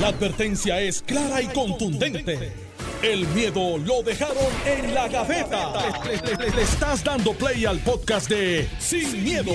[0.00, 2.52] La advertencia es clara y contundente.
[3.02, 4.36] El miedo lo dejaron
[4.66, 5.72] en la gaveta.
[6.04, 9.52] Le, le- estás dando play al podcast de Sin, miedo,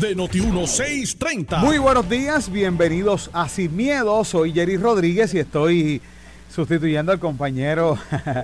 [0.00, 1.58] de Noti1630.
[1.58, 4.24] Muy buenos días, bienvenidos a Sin Miedo.
[4.24, 6.00] Soy Jerry Rodríguez y estoy
[6.54, 7.98] sustituyendo al compañero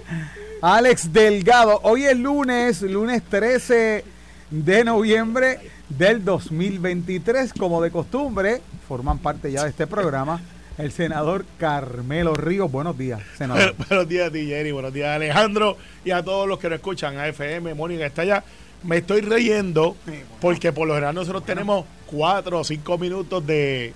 [0.62, 1.80] Alex Delgado.
[1.84, 4.04] Hoy es lunes, lunes 13
[4.50, 7.52] de noviembre del 2023.
[7.54, 10.40] Como de costumbre, forman parte ya de este programa
[10.78, 12.70] el senador Carmelo Ríos.
[12.70, 13.74] Buenos días, senador.
[13.88, 14.72] Buenos días a ti, Jerry.
[14.72, 15.76] Buenos días, Alejandro.
[16.04, 17.18] Y a todos los que nos escuchan.
[17.18, 18.44] A FM, Mónica está allá.
[18.84, 19.96] Me estoy reyendo
[20.40, 23.92] porque por lo general nosotros tenemos cuatro o cinco minutos de,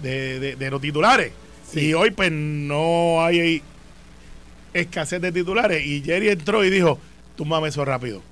[0.00, 1.32] de, de- de los titulares.
[1.72, 3.62] Y hoy pues no hay
[4.74, 5.84] escasez de titulares.
[5.86, 6.98] Y Jerry entró y dijo,
[7.36, 8.22] tú mames eso rápido.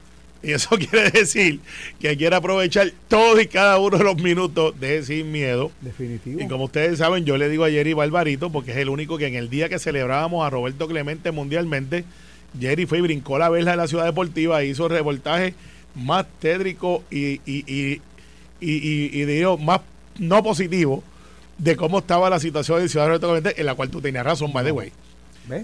[0.43, 1.61] Y eso quiere decir
[1.99, 5.71] que quiere aprovechar todos y cada uno de los minutos de Sin Miedo.
[5.81, 6.41] Definitivo.
[6.41, 9.27] Y como ustedes saben, yo le digo a Jerry Barbarito, porque es el único que
[9.27, 12.05] en el día que celebrábamos a Roberto Clemente mundialmente,
[12.59, 15.55] Jerry fue y brincó la verja de la ciudad deportiva e hizo el reportaje
[15.95, 18.01] más tétrico y, y, y,
[18.61, 19.81] y, digo, más
[20.19, 21.03] no positivo
[21.59, 24.25] de cómo estaba la situación en Ciudad de Roberto Clemente, en la cual tú tenías
[24.25, 24.93] razón, by the way.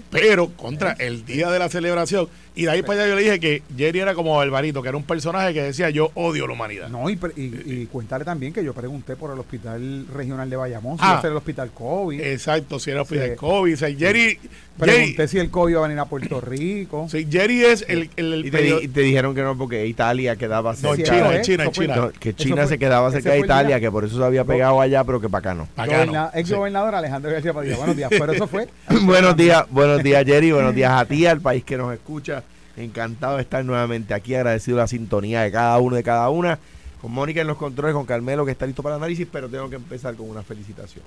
[0.09, 3.39] Pero contra el día de la celebración, y de ahí para allá yo le dije
[3.39, 6.89] que Jerry era como Barbarito, que era un personaje que decía yo odio la humanidad.
[6.89, 10.97] No, y, y, y cuéntale también que yo pregunté por el Hospital Regional de Bayamón,
[10.97, 11.09] si Ah.
[11.09, 12.19] iba a ser el Hospital COVID.
[12.21, 13.35] Exacto, si era Fidel Sí.
[13.37, 14.39] Kobe, o sea, Jerry, Jerry,
[14.77, 17.07] Pregunté si el COVID iba a venir a Puerto Rico.
[17.09, 20.73] Sí, Jerry es el, el, el Y te, y dijeron que no, porque Italia quedaba
[20.83, 21.11] No, en cerca.
[21.15, 21.35] China, ¿eh?
[21.37, 21.95] en China, en China.
[21.95, 24.43] No, que China fue- se quedaba cerca de el Italia, que por eso se había
[24.45, 25.67] pegado allá, pero que para acá no.
[25.75, 26.11] Bacano.
[26.11, 26.53] Goberna- ex Sí.
[26.55, 27.75] gobernador Alejandro García Padilla.
[27.77, 28.09] Buenos días.
[28.11, 28.67] Pero eso fue.
[29.01, 32.43] buenos días, buenos días Jerry, buenos días a ti, al país que nos escucha.
[32.77, 36.59] Encantado de estar nuevamente aquí, agradecido la sintonía de cada uno de cada una.
[37.01, 39.69] Con Mónica en los controles, con Carmelo que está listo para el análisis, pero tengo
[39.69, 41.03] que empezar con una felicitación.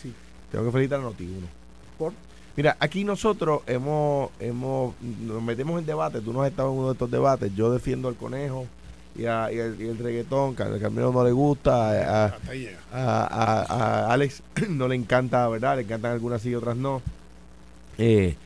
[0.00, 0.12] Sí.
[0.50, 1.42] Tengo que felicitar a Noti1.
[1.98, 2.12] Por-
[2.56, 6.86] Mira, aquí nosotros hemos, hemos, nos metemos en debate, tú no has estado en uno
[6.88, 8.66] de estos debates, yo defiendo al conejo
[9.16, 12.36] y, a- y el, y el reggaetón, que a Carmelo no le gusta, a-
[12.92, 15.76] a, Alex no le encanta, ¿verdad?
[15.76, 17.00] Le encantan algunas sí y otras no.
[17.98, 18.36] Eh,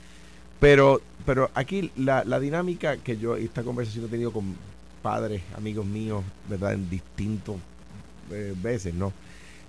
[0.60, 4.56] pero, pero aquí la, la dinámica que yo, esta conversación he tenido con
[5.02, 6.72] padres, amigos míos, ¿verdad?
[6.72, 7.56] En distintos
[8.30, 9.12] eh, veces, ¿no?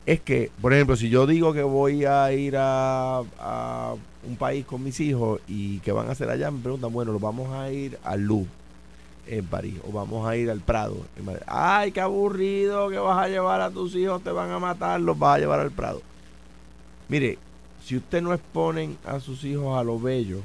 [0.05, 3.95] Es que, por ejemplo, si yo digo que voy a ir a, a
[4.25, 7.19] un país con mis hijos y que van a hacer allá, me preguntan, bueno, ¿lo
[7.19, 8.49] vamos a ir al Louvre
[9.27, 11.43] en París o vamos a ir al Prado en Madrid.
[11.47, 15.17] Ay, qué aburrido que vas a llevar a tus hijos, te van a matar, los
[15.17, 16.01] vas a llevar al Prado.
[17.09, 17.37] Mire,
[17.83, 20.41] si usted no exponen a sus hijos a lo bello,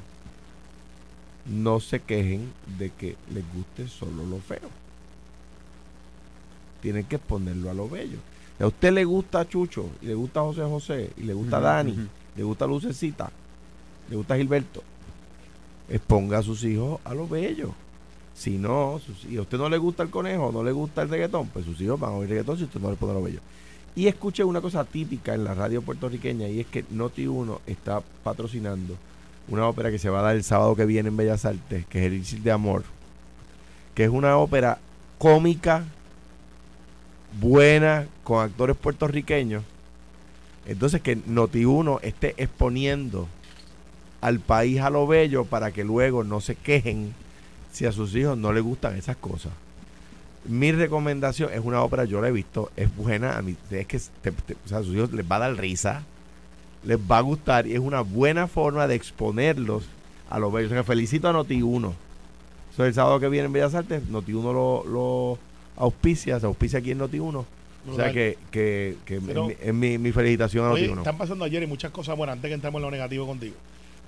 [1.46, 4.68] no se quejen de que les guste solo lo feo.
[6.80, 8.18] Tienen que exponerlo a lo bello.
[8.58, 11.64] Si a usted le gusta Chucho, y le gusta José José, y le gusta Ujú,
[11.64, 13.30] Dani, le gusta Lucecita,
[14.08, 14.82] le gusta Gilberto,
[15.88, 17.74] exponga a sus hijos a lo bello.
[18.34, 21.48] Si no, y a usted no le gusta el conejo, no le gusta el reggaetón,
[21.48, 23.40] pues sus hijos van a oír reggaetón si usted no le pone lo bello.
[23.94, 28.96] Y escuché una cosa típica en la radio puertorriqueña y es que Noti1 está patrocinando
[29.48, 31.98] una ópera que se va a dar el sábado que viene en Bellas Artes, que
[32.00, 32.84] es Elixir de Amor,
[33.94, 34.78] que es una ópera
[35.18, 35.84] cómica,
[37.40, 39.62] buena, con actores puertorriqueños.
[40.66, 43.28] Entonces que Noti1 esté exponiendo
[44.20, 47.12] al país a lo bello para que luego no se quejen
[47.72, 49.52] si a sus hijos no les gustan esas cosas.
[50.44, 54.00] Mi recomendación es una ópera, yo la he visto, es buena, a mí, es que
[54.22, 56.02] te- a sus hijos les va a dar risa,
[56.84, 59.84] les va a gustar y es una buena forma de exponerlos
[60.30, 60.68] a lo bello.
[60.68, 61.92] O sea, felicito a Noti1.
[62.76, 65.38] So, el sábado que viene en Bellas Artes, Noti1 lo, lo
[65.76, 67.44] auspicia, se auspicia aquí en Noti1.
[67.90, 70.98] O sea que, que, que Pero- es mi, es mi- mi felicitación a Oye, Noti1.
[70.98, 73.54] están pasando ayer y muchas cosas buenas antes que entremos en lo negativo contigo.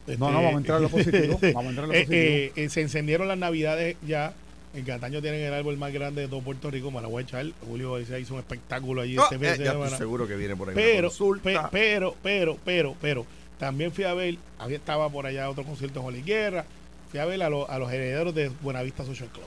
[0.06, 1.38] No, no, vamos a entrar en lo positivo.
[1.54, 2.12] Vamos a entrar en lo Eh, positivo.
[2.14, 4.34] eh, eh, se encendieron las navidades ya.
[4.74, 6.90] En Cataño tienen el árbol más grande de todo Puerto Rico.
[6.90, 7.46] Me la voy a echar.
[7.66, 10.74] Julio se hizo un espectáculo allí este fin eh, ya seguro que viene por ahí
[10.74, 11.10] Pero,
[11.42, 13.26] pe- pero, pero, pero, pero,
[13.58, 16.64] también fui a ver, había estaba por allá otro concierto de Jolly Guerra,
[17.10, 19.46] fui a ver a, lo- a los herederos de Buenavista Social Club.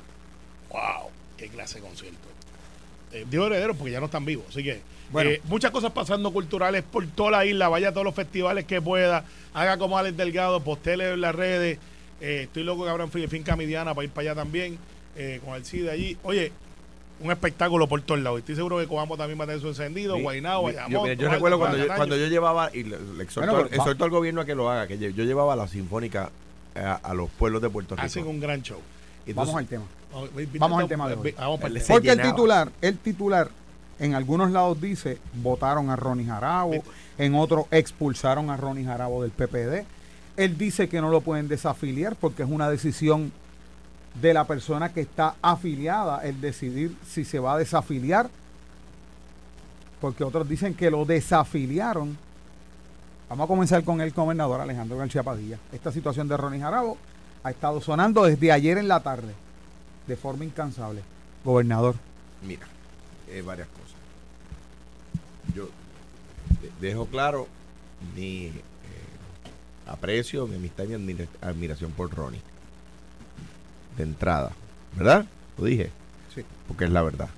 [0.70, 1.10] ¡Wow!
[1.36, 2.18] ¡Qué clase de concierto!
[3.12, 4.80] Eh, digo herederos porque ya no están vivos, así que
[5.12, 5.30] Bueno.
[5.30, 8.82] eh, muchas cosas pasando culturales por toda la isla, vaya a todos los festivales que
[8.82, 11.80] pueda, haga como Alex Delgado, postele en las redes,
[12.22, 14.78] eh, estoy loco que abran fin- finca midiana para ir para allá también,
[15.18, 16.18] eh, con el CIDE allí.
[16.24, 16.52] Oye,
[17.20, 18.40] un espectáculo por todos lados.
[18.40, 21.30] Estoy seguro que Coamo también va a tener su encendido, Sí, yo, mira, yo Toalta,
[21.30, 24.10] recuerdo cuando yo, cuando yo llevaba, y le, le exhorto, Bueno, pero va- exhorto al
[24.12, 26.30] gobierno a que lo haga, que yo, yo llevaba la sinfónica
[26.76, 28.06] eh, a, a los pueblos de Puerto Rico.
[28.06, 28.80] hacen un gran show.
[29.26, 29.84] Entonces, Vamos al tema.
[30.14, 30.30] Vamos,
[30.60, 31.36] Vamos al tema de hoy.
[31.38, 33.50] Vamos para el Se Porque el titular, el titular
[34.00, 36.84] En algunos lados dice votaron a Ronnie Jarabo,
[37.18, 39.86] en otros expulsaron a Ronnie Jarabo del PPD.
[40.38, 43.32] Él dice que no lo pueden desafiliar porque es una decisión
[44.22, 48.30] de la persona que está afiliada el decidir si se va a desafiliar.
[50.02, 52.18] Porque otros dicen que lo desafiliaron.
[53.30, 55.58] Vamos a comenzar con el gobernador Alejandro García Padilla.
[55.72, 56.98] Esta situación de Ronnie Jarabo
[57.44, 59.34] ha estado sonando desde ayer en la tarde,
[60.06, 61.02] de forma incansable.
[61.44, 61.96] Gobernador.
[62.46, 62.68] Mira,
[63.30, 63.96] eh, varias cosas.
[65.56, 65.70] Yo
[66.80, 67.48] dejo claro
[68.16, 68.54] mi eh,
[69.88, 72.42] aprecio, mi amistad y mi admiración por Ronnie.
[73.98, 74.52] De entrada,
[74.96, 75.26] ¿verdad?
[75.58, 75.90] Lo dije.
[76.34, 76.44] Sí.
[76.68, 77.30] Porque es la verdad.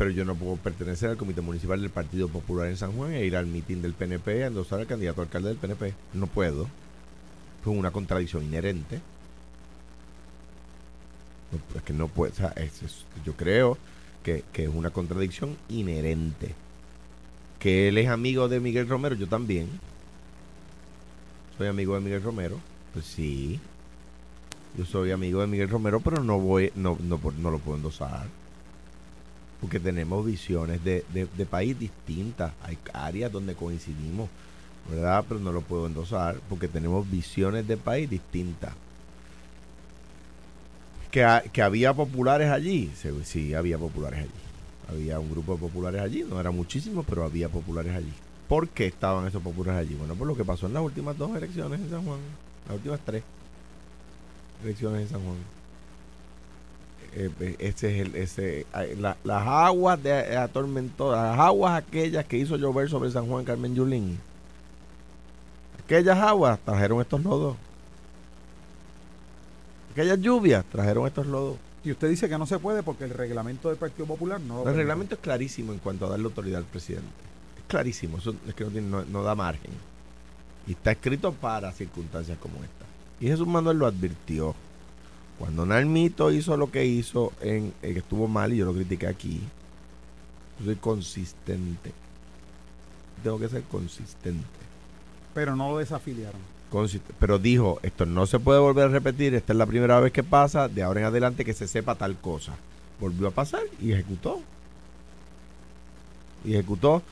[0.00, 3.26] Pero yo no puedo pertenecer al Comité Municipal del Partido Popular en San Juan e
[3.26, 5.92] ir al mitin del PNP a endosar al candidato alcalde del PNP.
[6.14, 6.68] No puedo.
[7.60, 9.02] Es una contradicción inherente.
[11.76, 12.32] es que no puede.
[13.26, 13.76] yo creo
[14.22, 16.54] que, que, es una contradicción inherente.
[17.58, 19.68] Que él es amigo de Miguel Romero, yo también.
[21.58, 22.58] Soy amigo de Miguel Romero.
[22.94, 23.60] Pues sí.
[24.76, 28.26] Yo soy amigo de Miguel Romero, pero no voy, no, no, no lo puedo endosar.
[29.60, 32.52] Porque tenemos visiones de, de, de país distintas.
[32.62, 34.28] Hay áreas donde coincidimos
[34.88, 35.24] ¿verdad?
[35.28, 38.72] Pero no lo puedo endosar porque tenemos visiones de país distintas.
[41.10, 42.90] Que, que había populares allí,
[43.24, 44.30] sí, había populares allí.
[44.88, 48.12] Había un grupo de populares allí, no era muchísimo, pero había populares allí.
[48.48, 49.94] ¿Por qué estaban esos populares allí?
[49.94, 52.18] Bueno, por lo que pasó en las últimas dos elecciones en San Juan,
[52.66, 53.22] las últimas tres
[54.62, 55.36] elecciones en San Juan.
[57.12, 58.66] Eh, eh, ese es el, ese,
[59.24, 64.18] las aguas de atormentó, las aguas aquellas que hizo llover sobre San Juan Carmen Yulín
[65.90, 67.56] Aquellas aguas trajeron estos lodos.
[69.90, 71.56] Aquellas lluvias trajeron estos lodos.
[71.82, 74.76] Y usted dice que no se puede porque el reglamento del Partido Popular no El
[74.76, 77.08] reglamento es clarísimo en cuanto a darle autoridad al presidente.
[77.58, 79.72] Es clarísimo, eso es que no, da margen.
[80.68, 82.79] Y está escrito para circunstancias como esta.
[83.20, 84.54] Y Jesús Manuel lo advirtió.
[85.38, 89.40] Cuando Nalmito hizo lo que hizo, en, que estuvo mal y yo lo critiqué aquí,
[90.58, 91.92] yo soy consistente.
[93.22, 94.44] Tengo que ser consistente.
[95.34, 96.40] Pero no lo desafiliaron.
[97.18, 100.22] Pero dijo, esto no se puede volver a repetir, esta es la primera vez que
[100.22, 102.54] pasa, de ahora en adelante que se sepa tal cosa.
[103.00, 104.40] Volvió a pasar y ejecutó.
[106.44, 107.02] Y ejecutó,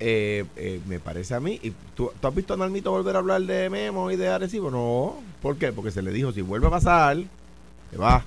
[0.00, 1.60] eh, eh, me parece a mí.
[1.62, 4.70] ¿Y tú, has visto a Nalmito volver a hablar de Memo y de Arecibo?
[4.70, 5.16] No.
[5.42, 5.72] ¿Por qué?
[5.72, 7.18] Porque se le dijo, si vuelve a pasar,
[7.90, 8.24] te va.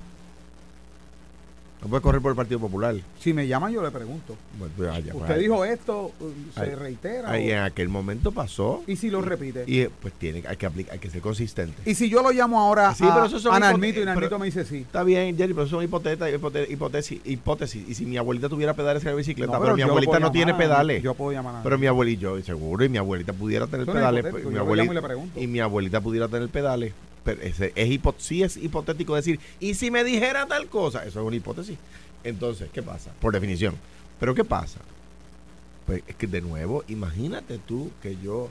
[1.84, 2.94] No puede correr por el Partido Popular.
[3.20, 4.34] Si me llaman, yo le pregunto.
[4.58, 4.70] Pues
[5.12, 6.12] Usted dijo esto,
[6.54, 7.30] se reitera.
[7.30, 8.82] Ahí en aquel momento pasó.
[8.86, 9.64] ¿Y si lo repite?
[9.66, 11.82] Y pues tiene, hay que aplicar, hay que ser consistente.
[11.84, 14.78] Y si yo lo llamo ahora a, pero Narmito y Narmito me dice sí.
[14.78, 16.26] Está bien, Jerry, pero eso son hipótesis,
[16.70, 17.86] hipótesis, hipótesis.
[17.86, 21.02] Y si mi abuelita tuviera pedales en la bicicleta, pero, mi abuelita no tiene pedales.
[21.02, 24.24] Yo puedo llamar a Pero mi abuelita, yo seguro, y mi abuelita pudiera tener pedales.
[24.30, 26.94] Pues, mi abuelita, y mi abuelita pudiera tener pedales
[27.26, 27.56] es,
[28.18, 31.04] sí es hipotético decir, ¿y si me dijera tal cosa?
[31.04, 31.78] Eso es una hipótesis.
[32.22, 33.12] Entonces, ¿qué pasa?
[33.20, 33.74] Por definición.
[34.18, 34.80] Pero ¿qué pasa?
[35.86, 38.50] Pues es que de nuevo, imagínate tú que yo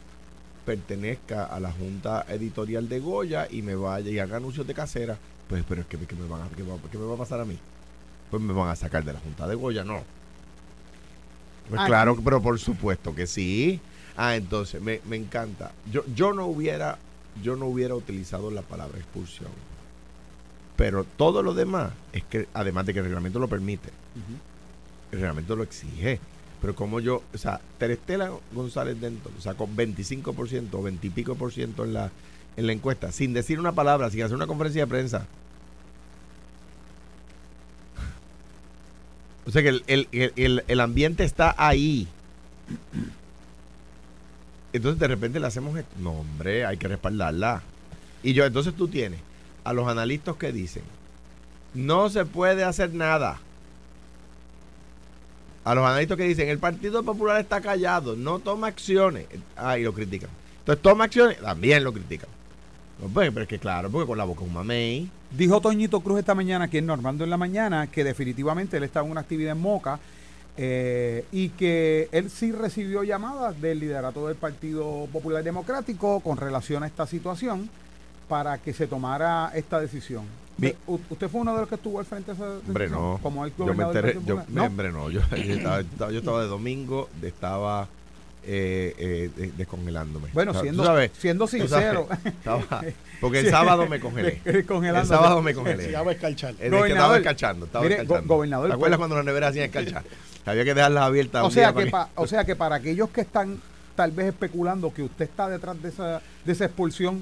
[0.66, 5.18] pertenezca a la junta editorial de Goya y me vaya y haga anuncios de casera,
[5.50, 7.58] pues pero es que, me van a, ¿qué, me va a pasar a mí?
[8.30, 10.04] Pues me van a sacar de la junta de Goya, no.
[11.70, 13.80] Pues claro, pero por supuesto que sí.
[14.16, 15.72] Ah, entonces, me, me encanta.
[15.92, 16.98] Yo, yo no hubiera
[17.42, 19.50] yo no hubiera utilizado la palabra expulsión.
[20.76, 23.90] Pero todo lo demás es que, además de que el reglamento lo permite,
[25.12, 26.20] el reglamento lo exige.
[26.62, 31.52] Pero como yo, o sea, Terestela González Dentro sacó 25% o 20 y pico por
[31.52, 32.10] ciento en la,
[32.56, 35.28] en la encuesta, sin decir una palabra, sin hacer una conferencia de prensa.
[39.46, 42.08] O sea que el, el, el ambiente está ahí.
[44.74, 45.96] Entonces de repente le hacemos esto.
[46.00, 47.62] No, hombre, hay que respaldarla.
[48.24, 49.20] Y yo, entonces tú tienes
[49.64, 50.84] a los analistas que dicen,
[51.74, 53.40] no se puede hacer nada.
[55.64, 59.28] A los analistas que dicen, el Partido Popular está callado, no toma acciones.
[59.56, 60.30] Ah, y lo critican.
[60.60, 62.30] Entonces toma acciones, también lo critican.
[63.14, 65.10] Pues, pero es que claro, porque con la boca un mamey.
[65.32, 69.06] Dijo Toñito Cruz esta mañana, aquí en Normando en la mañana, que definitivamente él estaba
[69.06, 70.00] en una actividad en Moca
[70.58, 76.84] eh, y que él sí recibió llamadas del liderato del Partido Popular Democrático con relación
[76.84, 77.70] a esta situación
[78.30, 80.26] para que se tomara esta decisión.
[80.86, 83.20] ¿Usted fue uno de los que estuvo al frente de esa Hombre, no.
[83.24, 84.66] Como yo me enteré, yo, ¿No?
[84.66, 85.10] Hombre, no.
[85.12, 85.82] Yo, estaba,
[86.42, 87.88] de domingo, estaba
[88.46, 90.30] eh, eh, de- descongelándome.
[90.34, 92.08] Bueno, O sea, siendo, sabes, siendo sabes, sincero.
[92.24, 92.84] estaba-
[93.22, 94.42] porque el sábado me congelé.
[94.46, 94.66] El
[95.08, 95.86] sábado me congelé.
[95.86, 95.96] Eh, de que
[96.66, 97.66] estaba Gobernador, escarchando.
[97.66, 98.34] Estaba mire, go- escarchando.
[98.36, 100.04] gobernador, ¿Te acuerdas cuando las neveras hacían escarchar?
[100.46, 101.44] Había que dejarlas abiertas.
[101.46, 103.60] O sea, que pa- o sea que para aquellos que están
[103.96, 107.22] tal vez especulando que usted está detrás de esa, de esa expulsión,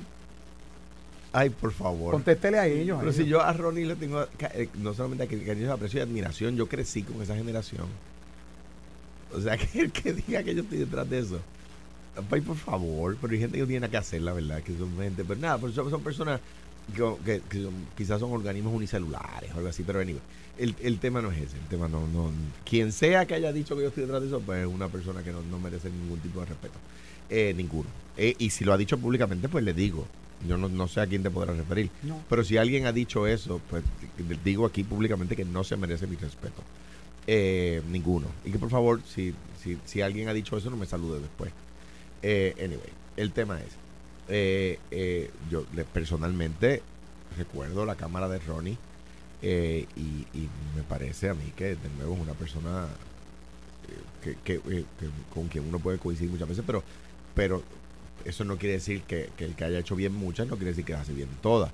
[1.34, 2.12] Ay, por favor.
[2.14, 2.98] contéstele a ellos.
[2.98, 3.32] a Pero si ellos.
[3.32, 7.04] yo a Ronnie le tengo eh, no solamente cari- cariño, aprecio y admiración, yo crecí
[7.04, 7.86] con esa generación.
[9.34, 11.40] O sea, que el que diga que yo estoy detrás de eso.
[12.30, 14.78] Ay, por favor, pero hay gente que no tiene nada que hacer, la verdad, que
[14.78, 16.42] son gente, pero nada, son, son personas
[16.96, 20.22] que, que- que son- quizás son organismos unicelulares o algo así, pero anyway,
[20.58, 22.32] el, el tema no es ese, el tema no, no,
[22.66, 25.24] quien sea que haya dicho que yo estoy detrás de eso, pues es una persona
[25.24, 26.78] que no, no merece ningún tipo de respeto,
[27.30, 27.88] Eh, ninguno.
[28.18, 30.06] Eh, y si lo ha dicho públicamente, pues le digo,
[30.48, 32.20] yo no, no sé a quién te podrá referir, No.
[32.30, 33.84] pero si alguien ha dicho eso, pues
[34.18, 36.62] le digo aquí públicamente que no se merece mi respeto.
[37.28, 38.28] Eh, ninguno.
[38.44, 39.34] Y que por favor, si,
[39.64, 41.52] si, si alguien ha dicho eso, no me salude después.
[42.24, 43.68] Eh, anyway, el tema es,
[44.32, 46.82] eh, eh, yo personalmente
[47.38, 48.78] recuerdo la cámara de Ronnie
[49.42, 50.26] eh, y,
[50.76, 52.88] me parece a mí que de nuevo es una persona
[54.26, 54.62] eh, eh, que-
[55.34, 56.82] con quien uno puede coincidir muchas veces, pero,
[57.36, 57.62] pero
[58.24, 60.86] eso no quiere decir que, que el que haya hecho bien muchas, no quiere decir
[60.86, 61.72] que las hace bien todas.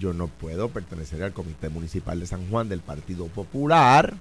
[0.00, 4.14] Yo no puedo pertenecer al Comité Municipal de San Juan del Partido Popular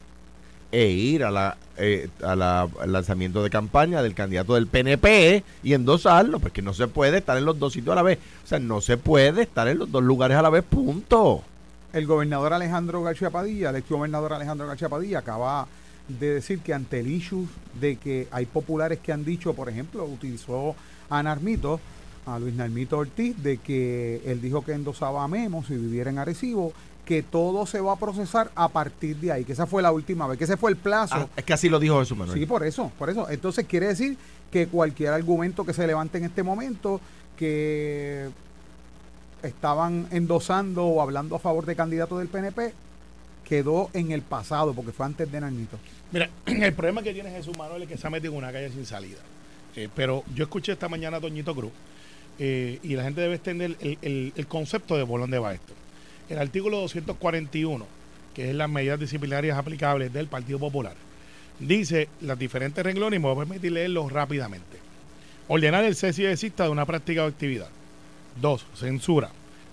[0.71, 5.73] e ir a la, eh, a la- lanzamiento de campaña del candidato del PNP y
[5.73, 8.19] endosarlo, porque no se puede estar en los dos sitios a la vez.
[8.43, 11.43] O sea, no se puede estar en los dos lugares a la vez, punto.
[11.93, 15.67] El gobernador Alejandro García Padilla, el ex gobernador Alejandro García Padilla, acaba
[16.07, 17.47] de decir que ante el issue
[17.79, 20.75] de que hay populares que han dicho, por ejemplo, utilizó
[21.09, 21.79] a Narmito,
[22.25, 26.19] a Luis Narmito Ortiz, de que él dijo que endosaba a Memo si viviera en
[26.19, 26.71] Arecibo,
[27.05, 30.27] que todo se va a procesar a partir de ahí, que esa fue la última
[30.27, 31.15] vez, que ese fue el plazo.
[31.15, 32.39] Ah, es que así lo dijo Jesús Manuel.
[32.39, 33.29] Sí, por eso, por eso.
[33.29, 34.17] Entonces quiere decir
[34.51, 37.01] que cualquier argumento que se levante en este momento
[37.37, 38.29] que
[39.43, 42.73] estaban endosando o hablando a favor de candidatos del PNP
[43.43, 45.77] quedó en el pasado porque fue antes de Narmito.
[46.11, 48.69] Mira, el problema que tiene Jesús Manuel es que se ha metido en una calle
[48.69, 49.17] sin salida.
[49.75, 51.71] Eh, pero yo escuché esta mañana a Toñito Cruz
[52.39, 55.73] eh, y la gente debe extender el, el- el concepto de por dónde va esto.
[56.31, 57.85] El artículo 241,
[58.33, 60.93] que es las medidas disciplinarias aplicables del Partido Popular,
[61.59, 64.79] dice las diferentes renglones y me voy a permitir leerlos rápidamente.
[65.49, 67.67] Ordenar el cese y desista de una práctica o actividad.
[68.39, 68.65] 2.
[68.75, 69.29] Censura.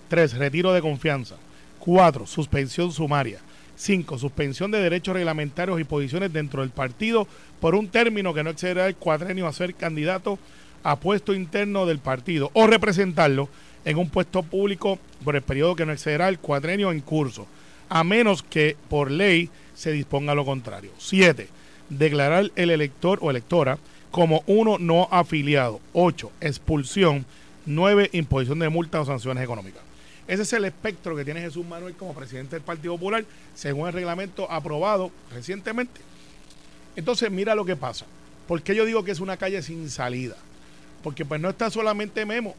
[0.09, 0.33] 3.
[0.33, 1.35] Retiro de confianza.
[1.79, 2.27] 4.
[2.27, 3.39] Suspensión sumaria.
[3.77, 4.17] 5.
[4.17, 7.25] Suspensión de derechos reglamentarios y posiciones dentro del partido
[7.61, 10.37] por un término que no excederá el cuatrenio a ser candidato
[10.83, 13.47] a puesto interno del partido o representarlo
[13.85, 17.47] en un puesto público por el periodo que no excederá el cuatrenio en curso,
[17.89, 20.91] a menos que por ley se disponga lo contrario.
[20.97, 21.47] 7.
[21.89, 23.77] Declarar el elector o electora
[24.11, 25.79] como uno no afiliado.
[25.93, 26.31] 8.
[26.41, 27.25] Expulsión.
[27.65, 28.09] 9.
[28.13, 29.81] Imposición de multas o sanciones económicas.
[30.27, 33.93] Ese es el espectro que tiene Jesús Manuel como presidente del Partido Popular, según el
[33.93, 36.01] reglamento aprobado recientemente.
[36.95, 38.05] Entonces, mira lo que pasa.
[38.47, 40.35] ¿Por qué yo digo que es una calle sin salida?
[41.03, 42.55] Porque pues no está solamente Memo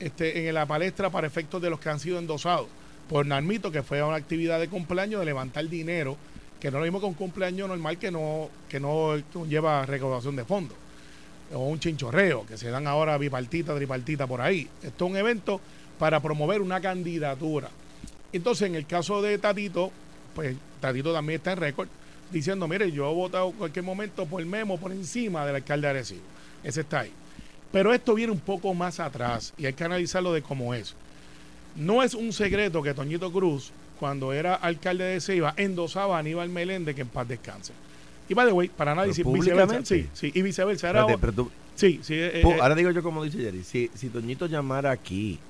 [0.00, 2.68] este, en la palestra para efectos de los que han sido endosados
[3.08, 6.16] por Narmito, que fue a una actividad de cumpleaños de levantar dinero,
[6.60, 10.36] que no es lo mismo que un cumpleaños normal que no, que no lleva recaudación
[10.36, 10.76] de fondos.
[11.52, 14.68] O un chinchorreo, que se dan ahora bipartita, tripartita por ahí.
[14.82, 15.60] Esto es un evento
[15.98, 17.68] para promover una candidatura.
[18.32, 19.92] Entonces, en el caso de Tatito,
[20.34, 21.88] pues Tatito también está en récord,
[22.32, 25.90] diciendo, mire, yo he votado en cualquier momento por Memo por encima del alcalde de
[25.90, 26.22] Arecibo.
[26.64, 27.12] Ese está ahí.
[27.74, 30.94] Pero esto viene un poco más atrás y hay que analizarlo de cómo es.
[31.74, 36.50] No es un secreto que Toñito Cruz, cuando era alcalde de Ceiba, endosaba a Aníbal
[36.50, 37.72] Meléndez que en paz descanse.
[38.28, 39.66] Y by the way, para análisis, viceversa.
[39.66, 39.88] públicamente.
[40.02, 40.88] Sí, sí, y viceversa.
[40.88, 42.14] Era- Espérate, pero tú- sí, sí.
[42.14, 45.40] eh, eh, ahora digo yo como dice Jerry, si, si Toñito llamara aquí,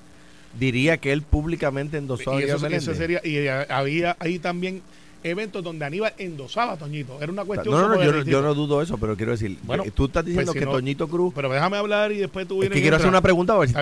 [0.59, 2.97] diría que él públicamente endosó a eso, Aníbal eso Meléndez.
[2.97, 4.81] sería, y había ahí también
[5.29, 7.21] eventos donde Aníbal endosaba a Toñito.
[7.21, 9.83] Era una cuestión No, no, no, yo, no- yo dudo eso, pero quiero decir, Bueno,
[9.83, 11.33] eh, tú estás diciendo pues si que no- Toñito Cruz...
[11.35, 13.73] Pero déjame hablar y después tú Es vienes que y quiero hacer una pregunta, si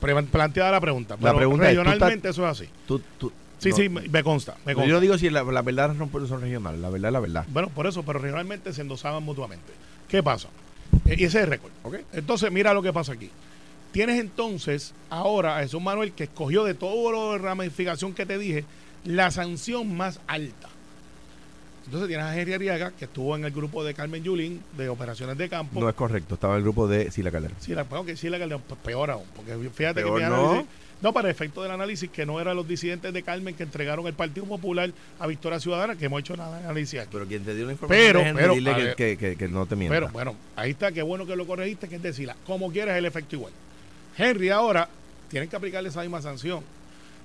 [0.00, 1.16] pre- Planteada la pregunta.
[1.20, 2.68] La es, ¿tú regionalmente eso es así.
[2.86, 3.00] tú...
[3.18, 4.54] tú- Sí, no, sí, me, me consta.
[4.64, 4.92] Me Yo consta.
[4.94, 7.44] no digo si la, la verdad no son regionales, la verdad es la verdad.
[7.48, 9.72] Bueno, por eso, pero regionalmente se endosaban mutuamente.
[10.06, 10.46] ¿Qué pasa?
[11.06, 11.72] Eh, y ese es el récord.
[11.82, 11.96] ¿ok?
[12.12, 13.30] Entonces, mira lo que pasa aquí.
[13.90, 18.64] Tienes entonces ahora a Jesús Manuel que escogió de toda la ramificación que te dije
[19.04, 20.68] la sanción más alta.
[21.88, 25.38] Entonces tienes a Henry Ariaga, que estuvo en el grupo de Carmen Yulín, de operaciones
[25.38, 25.80] de campo.
[25.80, 27.56] No es correcto, estaba en el grupo de Sila Calderón.
[27.60, 30.30] Sí, la, bueno, que sí, la Calderón, pues peor aún, porque fíjate Peor que mi
[30.30, 30.50] no.
[30.50, 30.68] análisis,
[31.00, 34.12] no, para efecto del análisis, que no eran los disidentes de Carmen que entregaron el
[34.12, 37.08] Partido Popular a Victoria Ciudadana, que hemos hecho nada de análisis aquí.
[37.10, 38.94] Pero quien te dio la información Pero, es pero, dile que, ver.
[38.96, 39.94] que- que- que no te mienta.
[39.96, 43.06] Pero bueno, ahí está, qué bueno que lo corregiste, que es decirla, como quieras el
[43.06, 43.52] efecto igual.
[44.18, 44.90] Henry ahora
[45.30, 46.62] tienen que aplicarle esa misma sanción.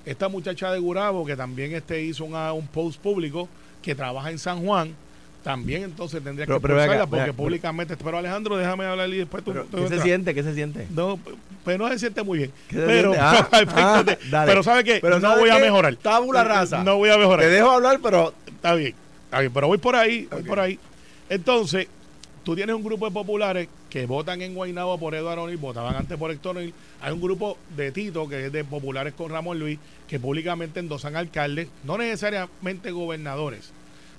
[0.05, 3.49] Esta muchacha de Gurabo, que también este hizo una- un post público,
[3.83, 4.95] que trabaja en San Juan,
[5.43, 7.97] también entonces tendría Pero- que pero acá, porque acá, pero- públicamente.
[7.97, 9.51] Pero Alejandro, déjame hablar y después tú.
[9.51, 10.33] Pero, tú ¿Qué se siente?
[10.33, 10.87] ¿Qué se siente?
[10.89, 11.19] No,
[11.63, 12.51] pues no se siente muy bien.
[12.69, 13.13] ¿Qué se Pero?
[13.19, 14.03] Ah, ah,
[14.45, 14.99] pero ¿sabe qué?
[15.01, 15.95] Pero no ¿sabe voy a mejorar.
[15.97, 16.83] Tabula rasa.
[16.83, 17.45] No voy a mejorar.
[17.45, 20.79] Te dejo hablar, pero Está bien, está bien, pero voy por ahí, voy por ahí.
[21.27, 21.87] Entonces,
[22.45, 26.17] tú tienes un grupo de populares que votan en Guaynabo por Eduardo O'Neill, votaban antes
[26.17, 26.73] por Héctor O'Neill.
[26.99, 31.15] Hay un grupo de Tito, que es de populares con Ramón Luis, que públicamente endosan
[31.15, 33.69] alcaldes, no necesariamente gobernadores,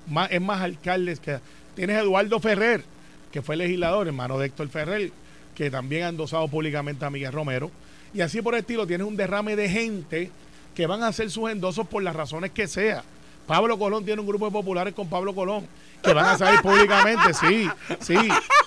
[0.06, 1.40] más, es más alcaldes que...
[1.74, 2.84] Tienes Eduardo Ferrer,
[3.32, 5.10] que fue legislador, hermano de Héctor Ferrer,
[5.56, 7.72] que también ha endosado públicamente a Miguel Romero.
[8.14, 10.30] Y así por el estilo, tienes un derrame de gente
[10.76, 13.02] que van a hacer sus endosos por las razones que sea.
[13.46, 15.66] Pablo Colón tiene un grupo de populares con Pablo Colón
[16.02, 17.68] que van a salir públicamente, sí,
[18.00, 18.16] sí.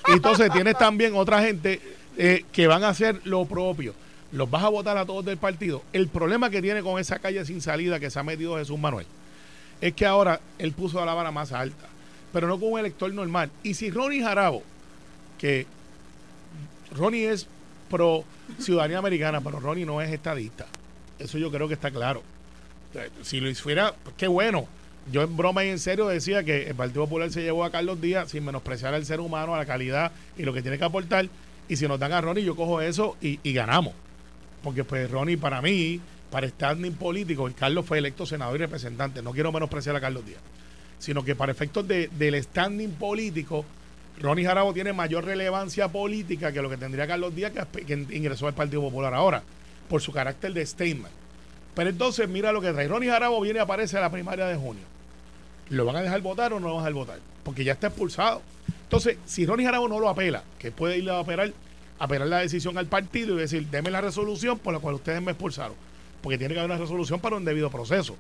[0.08, 1.82] Entonces tienes también otra gente
[2.18, 3.94] eh, que van a hacer lo propio.
[4.32, 5.84] Los vas a votar a todos del partido.
[5.94, 9.06] El problema que tiene con esa calle sin salida que se ha metido Jesús Manuel
[9.80, 11.86] es que ahora él puso la vara más alta,
[12.34, 13.52] pero no con un elector normal.
[13.64, 14.64] Y si Ronnie Jarabo,
[15.38, 15.68] que
[16.96, 17.48] Ronnie es
[17.90, 18.24] pro
[18.60, 20.66] ciudadanía americana, pero Ronnie no es estadista.
[21.20, 22.24] Eso yo creo que está claro.
[23.24, 24.68] Si lo hiciera, pues, qué bueno.
[25.12, 28.02] Yo en broma y en serio decía que el Partido Popular se llevó a Carlos
[28.02, 31.30] Díaz sin menospreciar al ser humano, a la calidad y lo que tiene que aportar.
[31.70, 33.94] Y si nos dan a Ronnie, yo cojo eso y, ganamos.
[34.64, 39.22] Porque pues Ronnie para mí, para standing político, Carlos fue electo senador y representante.
[39.22, 40.42] No quiero menospreciar a Carlos Díaz.
[41.00, 43.64] Sino que para efectos de- del standing político,
[44.20, 48.48] Ronnie Jarabo tiene mayor relevancia política que lo que tendría Carlos Díaz, que, que ingresó
[48.48, 49.42] al Partido Popular ahora,
[49.88, 51.14] por su carácter de statement.
[51.78, 52.88] Pero entonces, mira lo que trae.
[52.88, 54.82] Ronnie Jarabo viene y aparece a la primaria de junio.
[55.70, 57.20] ¿Lo van a dejar votar o no lo van a dejar votar?
[57.44, 58.42] Porque ya está expulsado.
[58.82, 61.54] Entonces, si Ronnie Jarabo no lo apela, que puede ir a apelar,
[62.00, 65.34] apelar la decisión al partido y decir, deme la resolución por la cual ustedes me
[65.34, 65.76] expulsaron.
[66.24, 68.16] Porque tiene que haber una resolución para un debido proceso.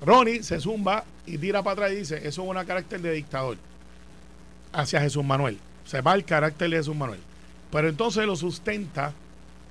[0.00, 3.58] Ronnie se zumba y tira para atrás y dice, eso es un carácter de dictador
[4.72, 5.58] hacia Jesús Manuel.
[5.84, 7.20] Se va el carácter de Jesús Manuel.
[7.70, 9.12] Pero entonces lo sustenta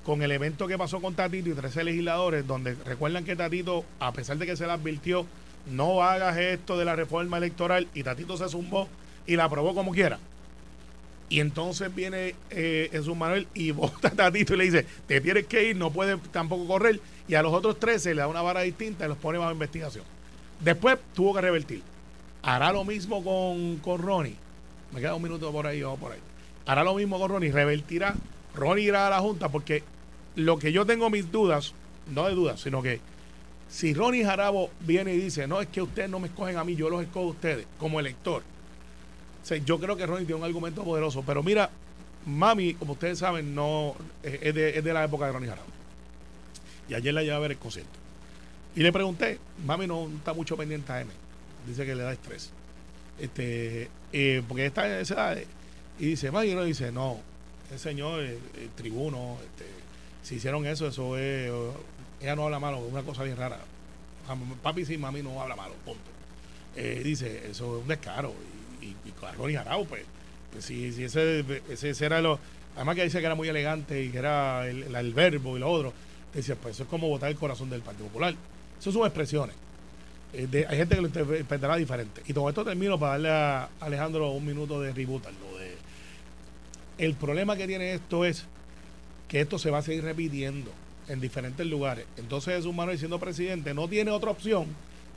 [0.05, 4.13] con el evento que pasó con Tatito y 13 legisladores, donde recuerdan que Tatito, a
[4.13, 5.25] pesar de que se le advirtió,
[5.65, 8.88] no hagas esto de la reforma electoral, y Tatito se zumbó
[9.25, 10.19] y la aprobó como quiera.
[11.27, 15.47] Y entonces viene eh, Jesús Manuel y vota a Tatito y le dice, te tienes
[15.47, 16.99] que ir, no puedes tampoco correr.
[17.27, 20.06] Y a los otros 13 le da una vara distinta y los pone bajo investigación.
[20.60, 21.82] Después tuvo que revertir.
[22.43, 24.36] Hará lo mismo con, con Ronnie.
[24.93, 26.19] Me queda un minuto por ahí o por ahí.
[26.67, 27.51] Hará lo mismo con Ronnie.
[27.51, 28.13] Revertirá.
[28.53, 29.84] Ronnie irá a la Junta porque
[30.36, 31.74] lo que yo tengo mis dudas,
[32.08, 33.00] no de dudas, sino que
[33.69, 36.76] si Ronnie Jarabo viene y dice, no, es que ustedes no me escogen a mí,
[36.76, 38.43] yo los escojo a ustedes como elector.
[39.43, 41.24] O sea, yo creo que Ronnie tiene un argumento poderoso.
[41.26, 41.69] Pero mira,
[42.26, 45.67] Mami, como ustedes saben, no es es de, es de la época de Ronnie Jarabo.
[46.89, 48.00] Y ayer la llevé a ver el concierto.
[48.76, 51.12] Y le pregunté, Mami no está mucho pendiente a M.
[51.67, 52.52] Dice que le da estrés.
[53.19, 55.43] Este, eh, porque está en esa edad.
[56.00, 57.19] Y dice, Mami, no, dice, no,
[57.71, 58.39] el señor, el
[58.76, 59.65] tribuno, este,
[60.25, 61.51] si hicieron eso, eso es.
[62.19, 63.59] Ella no habla malo, es una cosa bien rara.
[64.63, 66.09] Papi sí, mami no habla malo, punto.
[66.75, 68.33] Eh, dice, eso es un descaro.
[68.81, 70.03] Y, y, y Ronnie Jarabo, pues,
[70.51, 72.39] pues si, si ese, ese, era lo.
[72.75, 75.69] Además que dice que era muy elegante y que era el, el, verbo y lo
[75.69, 75.93] otro.
[76.33, 78.33] Dice, pues eso es como votar el corazón del Partido Popular.
[78.79, 79.55] Eso son expresiones.
[80.33, 82.23] Eh, hay gente que lo interpretará diferente.
[82.25, 85.23] Y con esto termino para darle a Alejandro un minuto de reboot.
[85.23, 85.77] Lo de,
[86.97, 88.47] el problema que tiene esto es
[89.27, 90.71] que esto se va a seguir repitiendo
[91.07, 92.05] en diferentes lugares.
[92.17, 94.67] Entonces Jesús Manuel, siendo presidente, no tiene otra opción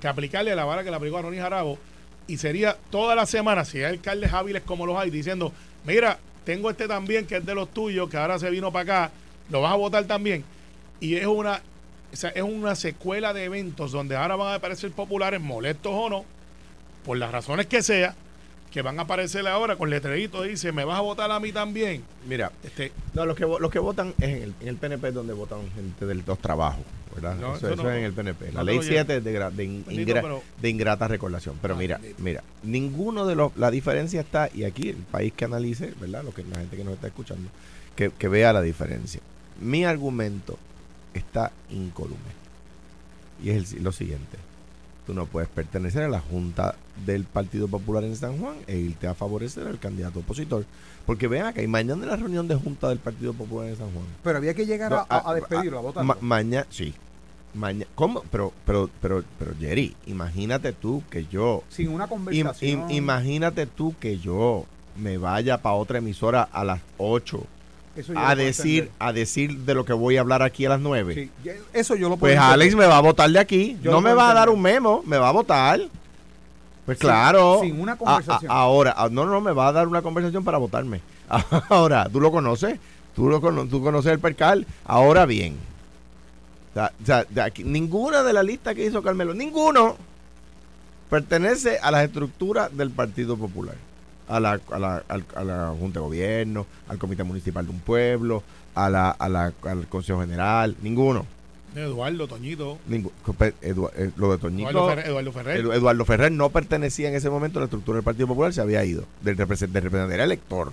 [0.00, 1.78] que aplicarle la vara que le aplicó a Ronnie Jarabo.
[2.26, 5.52] Y sería todas las semanas, si hay alcaldes hábiles como los hay, diciendo,
[5.84, 9.12] mira, tengo este también que es de los tuyos, que ahora se vino para acá,
[9.50, 10.44] lo vas a votar también.
[11.00, 11.62] Y es una,
[12.12, 16.10] o sea, es una secuela de eventos donde ahora van a aparecer populares, molestos o
[16.10, 16.24] no,
[17.04, 18.14] por las razones que sea,
[18.70, 22.02] que van a aparecer ahora con letreritos dice, me vas a votar a mí también.
[22.26, 25.32] Mira, Este, no, los que, los que votan es en el, en el PNP donde
[25.32, 27.36] votan gente de los trabajos, ¿verdad?
[27.36, 28.52] No, eso eso eso no- es en el PNP.
[28.52, 31.56] La no ley lo 7 es de, de, ingra- pero- de ingrata recordación.
[31.62, 32.22] Pero Ay, mira, bendito.
[32.22, 36.22] mira, ninguno de los, la diferencia está, y aquí el país que analice, ¿verdad?
[36.24, 37.48] Lo que la gente que nos está escuchando,
[37.96, 39.20] que, que vea la diferencia.
[39.60, 40.58] Mi argumento
[41.14, 42.18] está incólume.
[43.42, 44.36] Y es el lo siguiente.
[45.08, 46.74] Tú no puedes pertenecer a la Junta
[47.06, 50.66] del Partido Popular en San Juan e irte a favorecer al candidato opositor.
[51.06, 53.90] Porque vean acá, y mañana en la reunión de Junta del Partido Popular en San
[53.90, 54.04] Juan.
[54.22, 56.06] Pero había que llegar No, a, a- ah, a despedirlo, a ah, votarlo.
[56.06, 56.92] ma- mañana, sí.
[57.54, 58.22] Mañana, ¿cómo?
[58.30, 62.90] Pero, pero, pero, pero, Jerry, imagínate tú que yo sin una Im- conversación.
[62.90, 64.66] im- imagínate tú que yo
[64.98, 67.46] me vaya para otra emisora a las 8
[67.98, 71.14] eso a decir a decir de lo que voy a hablar aquí a las 9.
[71.14, 72.52] Sí, ya- eso yo lo puedo Pues entender.
[72.54, 73.76] Alex me va a votar de aquí.
[73.82, 75.80] Yo no me va a dar un memo, me va a votar.
[76.86, 77.60] Pues Sin- claro.
[77.62, 78.50] sin una A- a- conversación.
[78.50, 81.00] ahora, no, no, me va a dar una conversación para votarme.
[81.68, 82.78] Ahora, tú lo conoces.
[83.14, 84.66] Tú, lo cono- tú conoces el percal.
[84.86, 85.56] Ahora bien.
[86.70, 89.96] O sea, o sea, de aquí- ninguna de la lista que hizo Carmelo, ninguno
[91.10, 93.74] pertenece a las estructuras del Partido Popular.
[94.28, 97.80] A la, a la, al- a la Junta de Gobierno, al Comité Municipal de un
[97.80, 98.42] Pueblo,
[98.74, 101.24] a la, a la- al Consejo General, ninguno.
[101.74, 103.12] Eduardo, Toñito, Ningú-
[103.62, 105.64] Edu- eh, lo de Toñito, Eduardo Ferrer, Eduardo Ferrer.
[105.64, 108.60] Edu- Eduardo Ferrer no pertenecía en ese momento a la estructura del Partido Popular, se
[108.60, 110.72] había ido del, represent- del representante, era elector,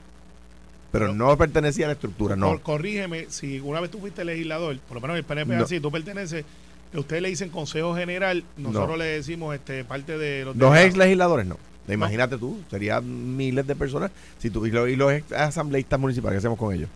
[0.92, 2.48] pero Pero- no pertenecía a la estructura, no.
[2.48, 5.64] Cor- corrígeme, si una vez tú fuiste legislador, por lo menos el PNP No.
[5.66, 6.46] así, tú perteneces,
[6.94, 8.98] ustedes le dicen Consejo General, nosotros No.
[8.98, 11.58] le decimos este parte de los Los ex legisladores no.
[11.94, 14.12] Imagínate tú, serían miles de personas.
[14.40, 16.90] Si tú, y, los, y los asambleístas municipales, ¿qué hacemos con ellos?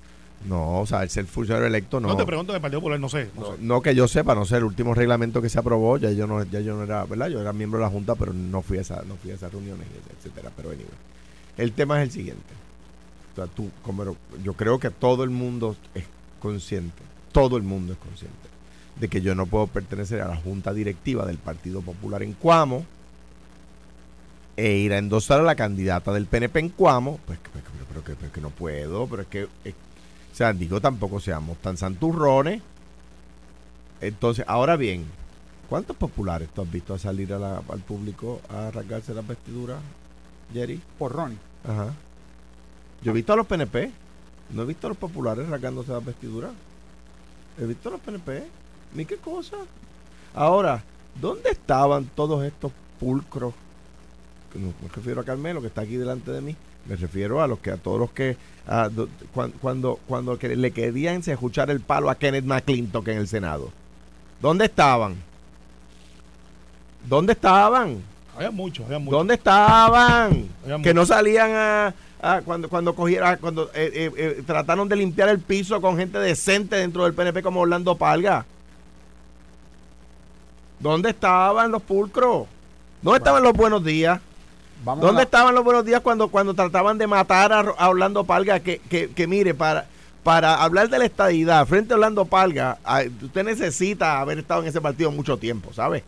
[0.47, 2.08] No, o sea, el ser funcionario electo no.
[2.08, 3.30] No, te pregunto del Partido Popular, no sé.
[3.36, 3.62] No, No, sé.
[3.62, 6.43] no que yo sepa, no sé, el último reglamento que se aprobó, ya yo no,
[6.43, 7.28] ya yo no era, ¿verdad?
[7.28, 9.52] Yo era miembro de la Junta, pero no fui a esa, no fui a esas
[9.52, 9.86] reuniones,
[10.17, 10.49] etcétera.
[10.56, 10.88] Pero anyway.
[11.58, 12.54] El tema es el siguiente.
[13.34, 16.06] O sea, tú, como yo creo que todo el mundo es
[16.39, 18.38] consciente, todo el mundo es consciente
[18.97, 22.86] de que yo no puedo pertenecer a la Junta Directiva del Partido Popular en Cuamo
[24.60, 28.15] e ir a endosar a la candidata del PNP en Cuamo, pues, pues, pero, que-
[28.15, 32.62] pero que no puedo, pero es que, es- o sea, digo, tampoco seamos tan santurrones.
[34.02, 35.06] Entonces, ahora bien,
[35.69, 39.80] ¿cuántos populares tú has visto a salir a la- al público a rasgarse las vestiduras,
[40.54, 40.82] Jerry?
[40.98, 41.38] Por Ronnie.
[41.67, 41.93] Ajá.
[43.02, 43.91] Yo he visto a los PNP,
[44.52, 46.52] no he visto a los populares rasgándose las vestiduras.
[47.58, 48.43] He visto a los PNP,
[48.93, 49.58] ni qué cosa.
[50.34, 50.84] Ahora,
[51.19, 53.54] ¿dónde estaban todos estos pulcros?
[54.56, 56.56] No me refiero a Carmelo, que está aquí delante de mí.
[56.86, 60.56] Me refiero a los que a todos los que a do- cuan- cuando cuando que
[60.56, 63.72] le querían se escuchar el palo a Kenneth McClintock en el Senado.
[64.42, 65.16] ¿Dónde estaban?
[67.08, 68.02] ¿Dónde estaban?
[68.36, 69.18] Había muchos, había muchos.
[69.20, 70.48] ¿Dónde estaban?
[70.64, 74.96] Había Que no salían a, a cuando cuando cogiera cuando eh, eh, eh, trataron de
[74.96, 78.46] limpiar el piso con gente decente dentro del PNP como Orlando Palga.
[80.80, 82.48] ¿Dónde estaban los pulcros?
[83.02, 84.20] ¿Dónde estaban los buenos días?
[84.84, 88.60] Vamos ¿Dónde estaban los buenos días cuando, cuando trataban de matar a, Orlando Palga?
[88.60, 89.88] Que, que, que mire, para,
[90.24, 92.78] para hablar de la estadidad frente a Orlando Palga,
[93.22, 96.04] usted necesita haber estado en ese partido mucho tiempo, ¿sabe?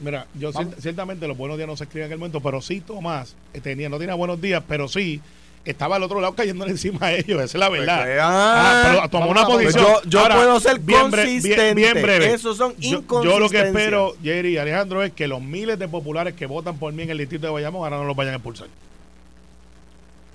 [0.00, 3.36] Mira, yo ciertamente los buenos días no se escriben en aquel momento, pero sí Tomás
[3.52, 5.20] eh, tenía, no tenía buenos días, pero sí
[5.64, 8.02] estaba al otro lado cayéndole encima a ellos, esa es la verdad.
[8.04, 9.84] Pues, Ah, pero tomó una posición.
[9.84, 11.74] Yo, yo Ahora, puedo ser bien bre- consistente.
[11.74, 12.32] Bien, bien breve.
[12.32, 13.32] Esos son Yo- inconsistencias.
[13.34, 16.78] Yo, lo que espero, Jerry y Alejandro, es que los miles de populares que votan
[16.78, 18.68] por mí en el distrito de Bayamón ahora no los vayan a expulsar.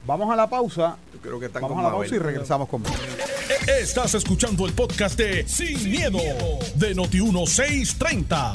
[0.06, 0.98] Vamos a la pausa.
[1.16, 2.08] Yo creo que están Vamos con a la Mabel.
[2.10, 2.92] pausa y regresamos con más.
[3.82, 6.20] Estás escuchando el podcast de Sin, miedo,
[6.76, 8.54] de Noti1630.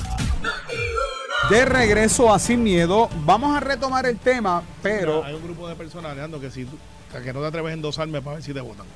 [1.49, 5.75] De regreso a Sin Miedo, vamos a retomar el tema, pero Hay un grupo de
[5.75, 6.79] personas, Alejandro, que si tú-
[7.25, 8.87] que no te atreves a endosarme para ver si te votan.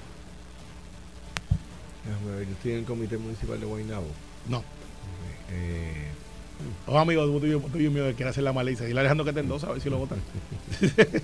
[2.05, 4.07] Déjame ver, yo estoy en el comité municipal de Guaynabo.
[4.49, 4.63] No.
[5.51, 6.09] Eh,
[6.87, 8.87] Los amigos tuyos tuyo mío que quiere hacer la malicia.
[8.87, 10.19] Dile a Alejandro que te endosa a ver si lo votan.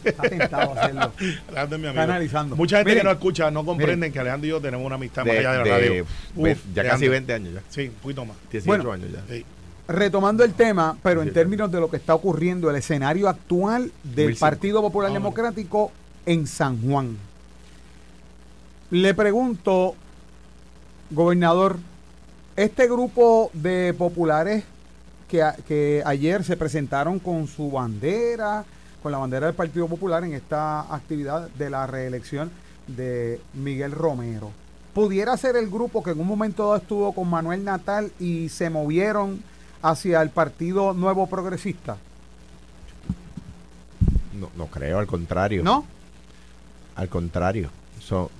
[0.04, 1.12] está tentado a hacerlo.
[1.48, 1.88] Alejandro es mi amigo.
[1.90, 2.56] Está analizando.
[2.56, 5.24] Mucha gente Miren, que no escucha no comprenden que Alejandro y yo tenemos una amistad
[5.24, 6.06] más de- allá de la de- radio.
[6.34, 7.10] Uf, ya casi antes.
[7.10, 7.62] 20 años ya.
[7.68, 8.36] Sí, un poquito más.
[8.50, 8.92] 18 Bueno.
[8.92, 9.22] años ya.
[9.34, 9.44] Sí.
[9.94, 14.30] Retomando el tema, pero en términos de lo que está ocurriendo, el escenario actual del
[14.34, 14.38] 2005.
[14.40, 15.12] Partido Popular.
[15.12, 15.90] Democrático
[16.26, 17.16] en San Juan.
[18.90, 19.94] Le pregunto,
[21.10, 21.76] gobernador,
[22.56, 24.62] este grupo de populares
[25.28, 28.64] que, a- que ayer se presentaron con su bandera,
[29.02, 32.50] con la bandera del Partido Popular en esta actividad de la reelección
[32.86, 34.52] de Miguel Romero.
[34.94, 38.70] ¿Pudiera ser el grupo que en un momento dado estuvo con Manuel Natal y se
[38.70, 39.42] movieron
[39.82, 41.96] hacia el Partido Nuevo Progresista?
[44.38, 45.62] No, no creo, al contrario.
[45.62, 45.84] ¿No?
[46.96, 47.70] Al contrario.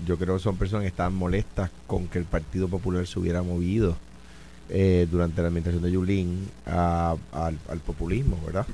[0.04, 3.40] Yo creo que son personas que están molestas con que el Partido Popular se hubiera
[3.42, 3.96] movido
[4.68, 8.66] eh, durante la administración de Yulín a- al, al populismo, ¿verdad?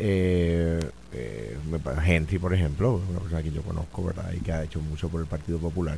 [0.00, 1.56] Eh, eh,
[2.04, 4.32] Henry, por ejemplo, una persona que yo conozco, ¿verdad?
[4.36, 5.96] Y que ha hecho mucho por el Partido Popular.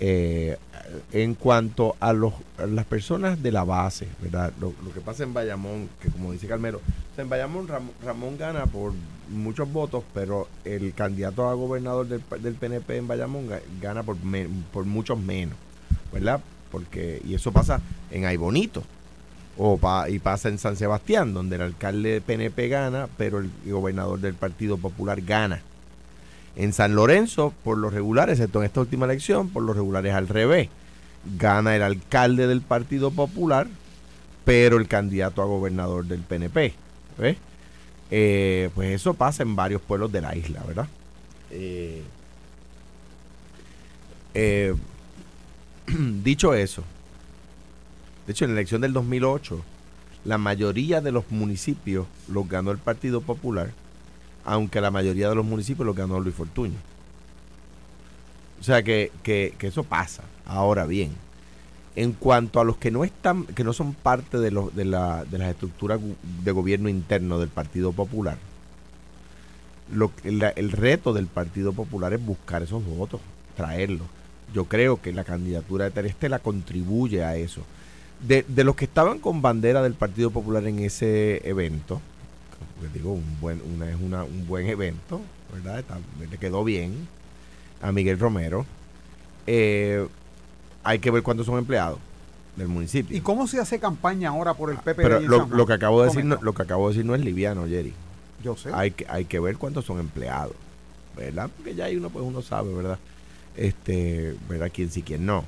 [0.00, 0.56] Eh,
[1.12, 2.34] en cuanto a, los,
[2.68, 4.52] las personas de la base, ¿verdad?
[4.60, 8.36] Lo, que pasa en Bayamón, que como dice Carmelo, o sea, en Bayamón Ram- Ramón
[8.36, 8.92] gana por
[9.30, 14.22] muchos votos, pero el candidato a gobernador del, del PNP en Bayamón ga- gana por,
[14.24, 15.56] me- por muchos menos,
[16.12, 16.40] ¿verdad?
[16.70, 17.80] Porque, y eso pasa
[18.10, 18.82] en Aybonito,
[19.56, 23.50] o pa- y pasa en San Sebastián, donde el alcalde de PNP gana, pero el
[23.64, 25.62] gobernador del Partido Popular gana.
[26.56, 30.14] En San Lorenzo, por lo regular, excepto en esta última elección, por lo regular es
[30.14, 30.68] al revés.
[31.38, 33.66] Gana el alcalde del Partido Popular,
[34.44, 36.74] pero el candidato a gobernador del PNP.
[37.18, 37.36] ¿ves?
[38.10, 40.88] Eh, pues eso pasa en varios pueblos de la isla, ¿verdad?
[41.50, 42.02] Eh,
[44.34, 44.74] eh,
[46.22, 46.82] dicho eso,
[48.26, 49.62] de hecho en la elección del 2008,
[50.24, 53.72] la mayoría de los municipios los ganó el Partido Popular,
[54.44, 56.78] aunque la mayoría de los municipios los ganó Luis Fortuño.
[58.60, 60.22] O sea que, que, eso pasa.
[60.46, 61.12] Ahora bien,
[61.96, 65.24] en cuanto a los que no están, que no son parte de, los, de, la,
[65.24, 66.00] de las estructuras
[66.42, 68.38] de gobierno interno del Partido Popular,
[69.92, 73.20] lo, el reto del Partido Popular es buscar esos votos,
[73.56, 74.06] traerlos.
[74.54, 77.62] Yo creo que la candidatura de Terestela contribuye a eso.
[78.26, 82.00] De, de los que estaban con bandera del Partido Popular en ese evento,
[82.82, 85.20] les digo, un buen, una, es una, un buen evento,
[85.52, 85.78] ¿verdad?
[85.78, 87.08] Está- le quedó bien
[87.80, 88.66] a Miguel Romero.
[89.46, 90.06] Eh,
[90.82, 91.98] hay que ver cuántos son empleados
[92.56, 93.16] del municipio.
[93.16, 95.02] ¿Y cómo se hace campaña ahora por el PP?
[95.02, 97.24] Pero en lo, que acabo de decir no, lo que acabo de decir no es
[97.24, 97.92] liviano, Jerry.
[98.42, 98.70] Yo sé.
[98.72, 100.54] Hay que, hay que ver cuántos son empleados,
[101.16, 101.50] ¿verdad?
[101.56, 102.98] Porque ya ahí uno pues uno sabe, ¿verdad?
[103.56, 104.70] Este, ¿verdad?
[104.72, 105.44] Quién sí, quién no.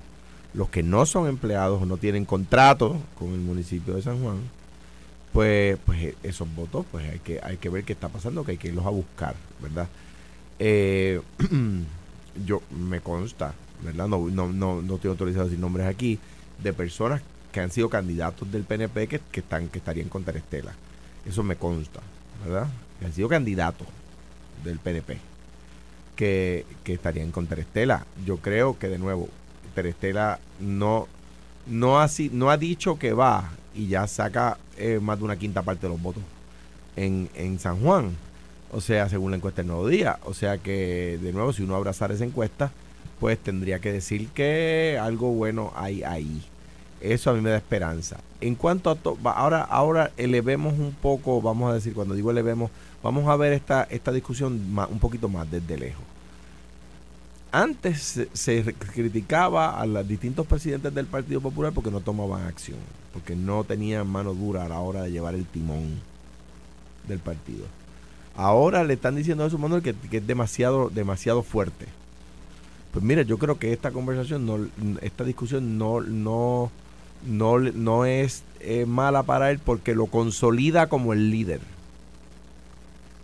[0.55, 4.39] Los que no son empleados o no tienen contrato con el municipio de San Juan,
[5.33, 8.59] pues, pues esos votos, pues hay que, hay que ver qué está pasando, que hay
[8.59, 9.89] que irlos a buscar, ¿verdad?
[10.59, 11.21] Eh,
[12.47, 14.09] yo me consta, ¿verdad?
[14.09, 16.19] No, no, no, no estoy autorizado a decir nombres aquí,
[16.63, 20.73] de personas que han sido candidatos del PNP que, que están, que estarían con Terestela.
[21.27, 22.01] Eso me consta,
[22.45, 22.69] ¿verdad?
[22.99, 23.87] Que han sido candidatos
[24.65, 25.19] del PNP
[26.17, 28.07] que, que estarían con Terestela.
[28.25, 29.29] Yo creo que de nuevo,
[29.75, 31.09] Terestela no,
[31.67, 35.63] no, ha, no ha dicho que va y ya saca eh, más de una quinta
[35.63, 36.23] parte de los votos
[36.97, 38.17] en, en San Juan.
[38.73, 40.19] O sea, según la encuesta del Nuevo Día.
[40.25, 42.73] O sea que, de nuevo, si uno abrazara esa encuesta,
[43.21, 46.43] pues tendría que decir que algo bueno hay ahí.
[47.01, 48.17] Eso a mí me da esperanza.
[48.41, 52.71] En cuanto a to- ahora, ahora elevemos un poco, vamos a decir, cuando digo elevemos,
[53.03, 56.03] vamos a ver esta, esta discusión un poquito más desde lejos.
[57.53, 62.79] Antes se, criticaba a los distintos presidentes del Partido Popular porque no tomaban acción,
[63.13, 66.01] porque no tenían mano dura a la hora de llevar el timón
[67.09, 67.65] del partido.
[68.37, 71.87] Ahora le están diciendo a su Manuel que, es demasiado, demasiado fuerte.
[72.93, 76.71] Pues mira, yo creo que esta conversación, esta discusión no, no,
[77.27, 81.61] no, no es eh, mala para él porque lo consolida como el líder.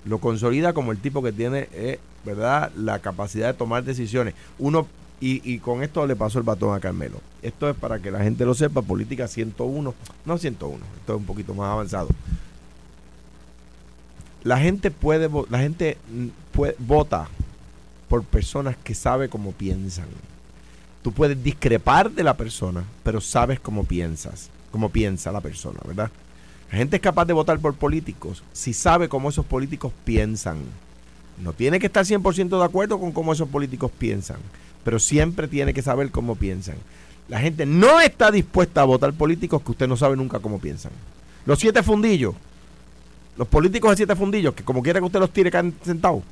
[0.04, 4.35] Lo consolida como el tipo que tiene, eh, ¿verdad?, la capacidad de tomar decisiones.
[4.58, 4.87] Uno,
[5.20, 7.20] y, y con esto le pasó el batón a Carmelo.
[7.42, 11.26] Esto es para que la gente lo sepa, política 101, no 101, esto es un
[11.26, 12.08] poquito más avanzado.
[14.44, 17.28] La gente puede, la gente mm, puede, vota
[18.08, 20.06] por personas que sabe cómo piensan.
[21.02, 26.11] Tú puedes discrepar de la persona, pero sabes cómo piensas, cómo piensa la persona, ¿verdad?
[26.70, 30.58] La gente es capaz de votar por políticos si sabe cómo esos políticos piensan.
[31.38, 34.36] No tiene que estar 100% de acuerdo con cómo esos políticos piensan,
[34.84, 36.76] pero siempre tiene que saber cómo piensan.
[37.28, 40.92] La gente no está dispuesta a votar políticos que usted no sabe nunca cómo piensan.
[41.46, 42.34] Los siete fundillos,
[43.36, 46.22] los políticos de siete fundillos, que como quiera que usted los tire caen sentados.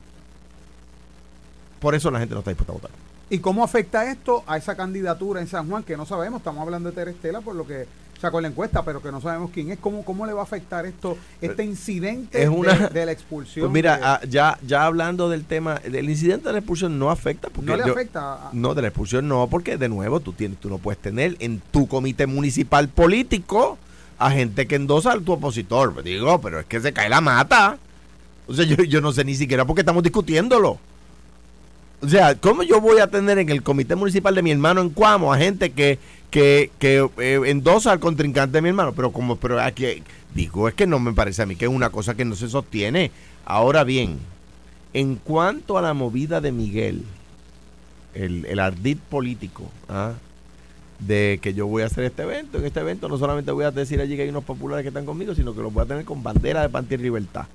[1.81, 2.91] Por eso la gente no está dispuesta a votar.
[3.31, 5.83] ¿Y cómo afecta esto a esa candidatura en San Juan?
[5.85, 7.87] Que no sabemos, estamos hablando de Terestela por lo que
[8.21, 9.79] sacó la encuesta, pero que no sabemos quién es.
[9.79, 13.65] ¿Cómo, cómo le va a afectar esto, este incidente Es una- de, de la expulsión?
[13.65, 17.11] Pues mira, de- ah, ya, ya hablando del tema, del incidente de la expulsión no
[17.11, 18.35] afecta porque no le yo- afecta.
[18.35, 21.37] a- No, de la expulsión no, porque de nuevo tú tienes, tú no puedes tener
[21.41, 23.79] en tu comité municipal político
[24.19, 26.03] a gente que endosa a tu opositor.
[26.03, 27.79] Digo, pero es que se cae la mata.
[28.47, 30.79] O sea, yo, yo no sé ni siquiera por qué estamos discutiéndolo.
[32.03, 34.89] O sea, ¿cómo yo voy a tener en el comité municipal de mi hermano en
[34.89, 35.99] Cuamo a gente que,
[36.31, 38.95] que, que eh, endosa al contrincante de mi hermano?
[38.95, 40.03] Pero como, pero aquí,
[40.35, 42.49] digo, es que no me parece a mí que es una cosa que no se
[42.49, 43.11] sostiene.
[43.45, 44.19] Ahora bien,
[44.95, 47.05] en cuanto a la movida de Miguel,
[48.15, 50.15] el, el ardid político, ¿ah?
[51.01, 53.71] de que yo voy a hacer este evento, en este evento no solamente voy a
[53.71, 56.05] decir allí que hay unos populares que están conmigo, sino que los voy a tener
[56.07, 57.47] con bandera de Panty y Libertad.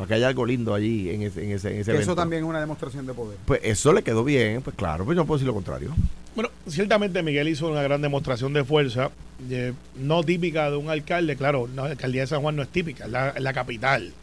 [0.00, 2.10] Para que haya algo lindo allí en ese, en ese, en ese evento.
[2.10, 3.36] eso también es una demostración de poder.
[3.44, 5.94] Pues eso le quedó bien, pues claro, pues yo no puedo decir lo contrario.
[6.34, 9.10] Bueno, ciertamente Miguel hizo una gran demostración de fuerza,
[9.50, 12.70] eh, no típica de un alcalde, claro, no, la alcaldía de San Juan no es
[12.70, 13.10] típica, es
[13.42, 14.14] la, capital.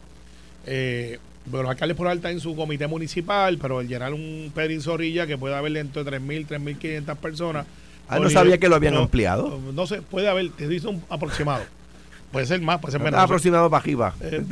[0.66, 4.80] Eh, pero los alcaldes por alta en su comité municipal, pero el llenar un Pedrín
[4.80, 7.66] Zorrilla que puede haber entre 3.000 3.500 personas.
[8.08, 9.60] Ah, no sabía que lo habían no, ampliado.
[9.72, 11.62] No sé, puede haber, te dice un aproximado.
[12.32, 13.14] Puede ser más, puede ser menos.
[13.14, 14.14] Está aproximado para arriba.
[14.20, 14.42] Eh,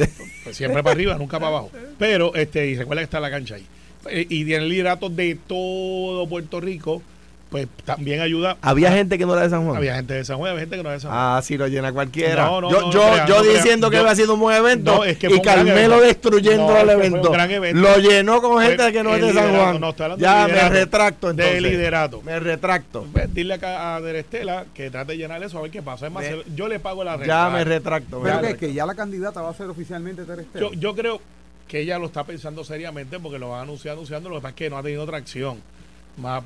[0.45, 1.71] pues siempre para arriba, nunca para abajo.
[1.99, 3.67] Pero, este, y recuerda que está la cancha ahí.
[4.11, 7.03] Eh, y tiene el liderato de todo Puerto Rico,
[7.51, 8.57] pues también ayuda.
[8.61, 9.77] Había gente que no era de San Juan.
[9.77, 11.23] Había gente de San Juan, había gente que no era de San Juan.
[11.37, 12.45] Ah, sí, lo llena cualquiera.
[12.47, 15.05] No, no, yo no, yo, yo diciendo que Yo- había sido un buen evento No,
[15.05, 17.29] es que y Carmelo destruyendo No, el es evento.
[17.29, 17.81] un gran evento.
[17.81, 19.81] Lo llenó con gente que no es de San Juan.
[19.81, 21.55] no, estoy hablando ya me retracto entonces.
[21.55, 22.21] De liderato.
[22.23, 23.07] Me retracto.
[23.13, 26.07] Pues, dile acá a Derestela que trate de llenar eso a ver qué pasa.
[26.09, 27.51] Es más, yo le pago la Ya renta.
[27.51, 28.21] me retracto.
[28.23, 28.59] Pero que, retracto.
[28.67, 30.73] que ya la candidata va a ser oficialmente Tere Esteban.
[30.73, 31.21] Yo, yo creo
[31.69, 34.51] que ella lo está pensando seriamente porque lo va a anunciar anunciando, lo que pasa
[34.51, 35.61] es que no ha tenido tracción.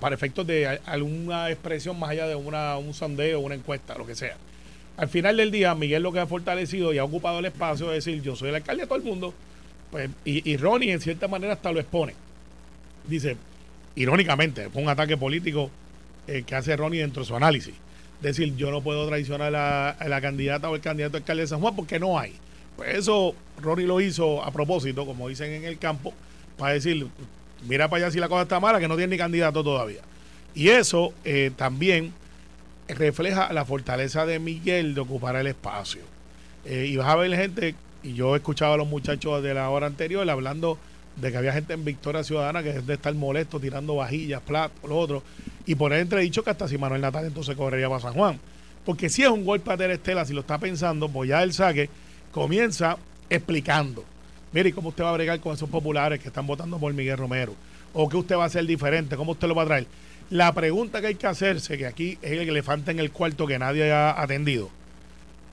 [0.01, 4.17] Para efectos de alguna expresión más allá de una, un sondeo, una encuesta, lo que
[4.17, 4.37] sea.
[4.97, 7.95] Al final del día, Miguel lo que ha fortalecido y ha ocupado el espacio de
[7.95, 9.33] decir, yo soy el alcalde de todo el mundo.
[9.91, 12.15] Pues, y, y Ronnie, en cierta manera, hasta lo expone.
[13.07, 13.37] Dice,
[13.95, 15.71] irónicamente, fue un ataque político
[16.27, 17.75] eh, que hace Ronnie dentro de su análisis.
[18.21, 21.49] Decir, yo no puedo traicionar a la, a la candidata o el candidato alcalde de
[21.49, 22.35] San Juan porque no hay.
[22.77, 26.13] Pues eso Ronnie lo hizo a propósito, como dicen en el campo,
[26.59, 27.07] para decir,
[27.67, 30.01] mira para allá si la cosa está mala, que no tiene ni candidato todavía.
[30.55, 32.13] Y eso eh, también
[32.89, 36.03] refleja la fortaleza de Miguel de ocupar el espacio.
[36.65, 39.71] Eh, y vas a ver gente, y yo he escuchado a los muchachos de la
[39.71, 40.79] hora anterior hablando
[41.17, 44.89] de que había gente en Victoria Ciudadana que es de estar molesto tirando vajillas, platos,
[44.89, 45.23] lo otro,
[45.67, 48.41] y poner entredicho que hasta si Manuel Natal entonces correría para San Juan.
[48.85, 51.53] Porque si es un golpe a Tere Estela, si lo está pensando, pues ya el
[51.53, 51.91] saque
[52.33, 52.97] comienza
[53.29, 54.05] explicando.
[54.53, 57.55] Mire, ¿cómo usted va a bregar con esos populares que están votando por Miguel Romero?
[57.93, 59.17] ¿O qué usted va a hacer diferente?
[59.17, 59.87] ¿Cómo usted lo va a traer?
[60.29, 63.59] La pregunta que hay que hacerse, que aquí es el elefante en el cuarto que
[63.59, 64.71] nadie ha atendido.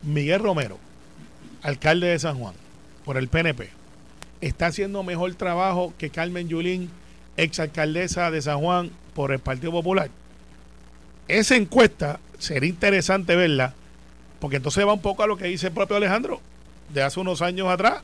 [0.04, 0.80] Miguel Romero,
[1.62, 2.54] alcalde de San Juan,
[3.06, 3.70] por el PNP,
[4.42, 6.90] está haciendo mejor trabajo que Carmen Yulín,
[7.38, 10.10] exalcaldesa de San Juan, por el Partido Popular.
[11.28, 13.74] Esa encuesta sería interesante verla,
[14.40, 16.40] porque entonces va un poco a lo que dice el propio Alejandro
[16.94, 18.04] de hace unos años atrás.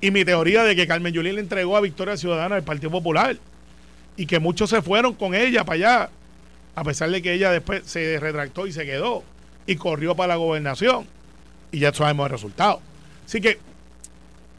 [0.00, 3.36] Y mi teoría de que Carmen Yulín le entregó a Victoria Ciudadana al Partido Popular
[4.16, 6.10] y que muchos se fueron con ella para allá,
[6.74, 9.22] a pesar de que ella después se retractó y se quedó
[9.66, 11.06] y corrió para la gobernación.
[11.72, 12.80] Y ya sabemos el resultado.
[13.26, 13.58] Así que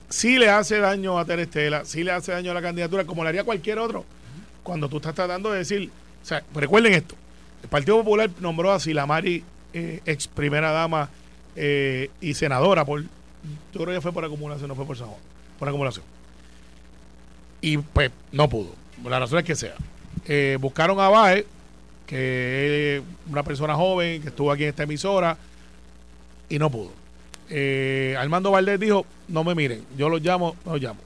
[0.09, 3.23] sí le hace daño a Tere Estela, sí le hace daño a la candidatura, como
[3.23, 4.05] le haría cualquier otro.
[4.63, 5.89] Cuando tú estás tratando de decir,
[6.21, 7.15] o sea, recuerden esto,
[7.63, 11.09] el Partido Popular nombró a Silamari, eh, ex primera dama
[11.55, 13.07] eh, y senadora por, yo
[13.73, 14.97] creo que fue por acumulación, no fue por
[15.61, 16.03] por acumulación.
[17.61, 18.73] Y pues no pudo,
[19.05, 19.75] la razón es que sea.
[20.25, 21.45] Eh, buscaron a Bae,
[22.07, 25.37] que es una persona joven que estuvo aquí en esta emisora,
[26.49, 26.91] y no pudo.
[27.47, 30.99] Eh, Armando Valdés dijo, no me miren, yo los llamo, no los llamo.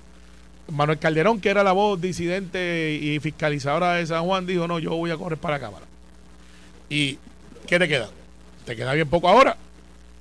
[0.71, 4.95] Manuel Calderón, que era la voz disidente y fiscalizadora de San Juan, dijo, no, yo
[4.95, 5.85] voy a correr para la Cámara.
[6.89, 7.19] ¿Y
[7.67, 8.09] qué te queda?
[8.63, 9.57] Te queda bien poco ahora.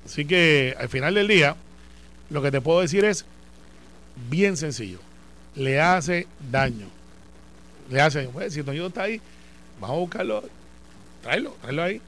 [0.05, 1.55] Así que al final del día,
[2.31, 3.27] lo que te puedo decir es
[4.31, 4.99] bien sencillo.
[5.55, 6.87] Le hace daño.
[7.91, 8.31] Le hace daño.
[8.31, 9.21] Pues, si Toñito está ahí,
[9.81, 10.45] vamos a buscarlo.
[11.23, 12.01] Tráelo, tráelo ahí.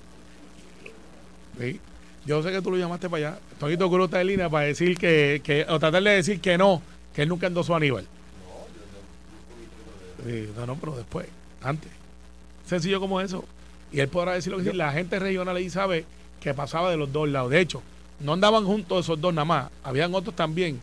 [1.59, 1.81] Sí.
[2.27, 3.39] Yo sé que tú lo llamaste para allá.
[3.59, 6.83] Toñito Cruz está en línea para decir que, que, o tratar de decir que no,
[7.15, 8.07] que él nunca endosó a Aníbal.
[10.25, 11.27] Sí, no, no, pero después,
[11.63, 11.91] antes.
[12.67, 13.45] Sencillo como eso.
[13.93, 14.75] Y él podrá decir lo que dice.
[14.75, 16.05] La gente regional ahí sabe
[16.41, 17.51] que pasaba de los dos lados.
[17.51, 17.83] De hecho,
[18.21, 19.71] no andaban juntos esos dos nada más.
[19.85, 20.81] Habían otros también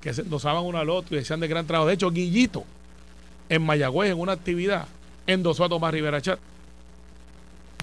[0.00, 1.88] que se endosaban uno al otro y decían de gran trabajo.
[1.88, 2.64] De hecho, Guillito,
[3.48, 4.86] en Mayagüez, en una actividad,
[5.26, 6.38] endosó a Tomás Rivera Chat.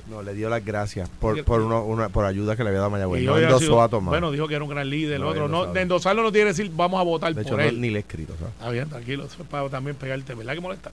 [0.09, 2.87] No, le dio las gracias por, por, uno- una, por ayuda que le había dado
[2.87, 3.23] a Mayagüez.
[3.23, 4.09] No endosó sido- a Tomás.
[4.11, 5.15] Bueno, dijo que era un gran líder.
[5.15, 5.47] el No, otro.
[5.49, 7.81] No, de endosarlo no tiene que decir vamos a votar de hecho, por no- él.
[7.81, 8.33] ni le he escrito.
[8.39, 8.53] ¿sabes?
[8.53, 9.25] Está bien, tranquilo.
[9.25, 10.33] Eso es para también pegarte.
[10.33, 10.91] ¿Verdad que molesta?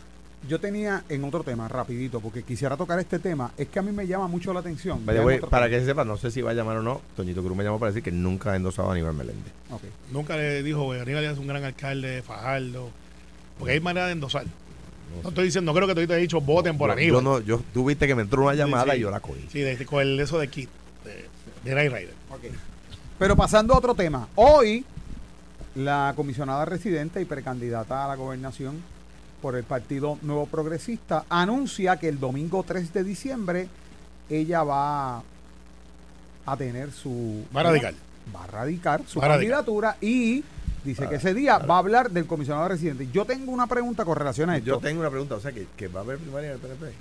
[0.49, 3.53] Yo tenía en otro tema, rapidito, porque quisiera tocar este tema.
[3.57, 5.01] Es que a mí me llama mucho la atención.
[5.01, 5.69] Para tema.
[5.69, 7.01] que se sepa, no sé si va a llamar o no.
[7.17, 9.53] Toñito Cruz me llamó para decir que nunca ha endosado a Aníbal Meléndez.
[9.71, 9.83] Ok.
[10.13, 12.91] Nunca le dijo, Aníbal es un gran alcalde, Fajardo.
[13.59, 14.45] Porque hay manera de endosar.
[15.23, 17.13] No estoy diciendo, no creo que tú te he dicho voten por Yo- Aníbal.
[17.13, 18.99] Yo no, yo, tú viste que me entró una llamada sí.
[18.99, 19.47] y yo la cogí.
[19.51, 20.69] Sí, de, con el, eso de Kit,
[21.05, 21.25] de,
[21.69, 22.15] de Night Rider.
[23.19, 24.29] Pero pasando a otro tema.
[24.35, 24.85] Hoy,
[25.77, 28.83] la comisionada residente y precandidata a la gobernación
[29.45, 33.69] por el Partido Nuevo Progresista anuncia que el domingo 3 de diciembre
[34.31, 35.23] ella va
[36.47, 37.45] a tener su...
[37.55, 37.93] Va a radicar.
[38.35, 40.43] Va a radicar su Va candidatura y
[40.83, 43.07] Dice que ese día va a hablar del comisionado residente.
[43.13, 44.67] Yo tengo una pregunta con relación a esto.
[44.67, 46.93] Yo tengo una pregunta, o sea, que, que va a haber primaria en el PNP.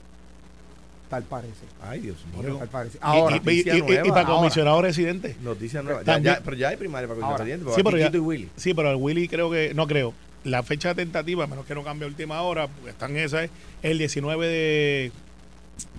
[1.10, 1.66] Tal parece.
[1.82, 2.58] Ay, Dios mío.
[2.58, 2.98] Tal parece.
[2.98, 4.04] Y- Ahora, y, y- noticia y- y nueva.
[4.10, 4.36] para Ahora.
[4.40, 5.38] comisionado residente.
[5.42, 6.02] Noticia nueva.
[6.20, 7.38] Ya, pero ya hay primaria para Ahora.
[7.38, 7.72] presidente.
[7.74, 8.50] Sí, pero ya- y Willy.
[8.58, 10.14] Sí, pero el Willy creo que, no creo.
[10.44, 13.44] La fecha tentativa, a menos que no cambie a última hora, porque están en esa,
[13.44, 15.12] es el 19 de,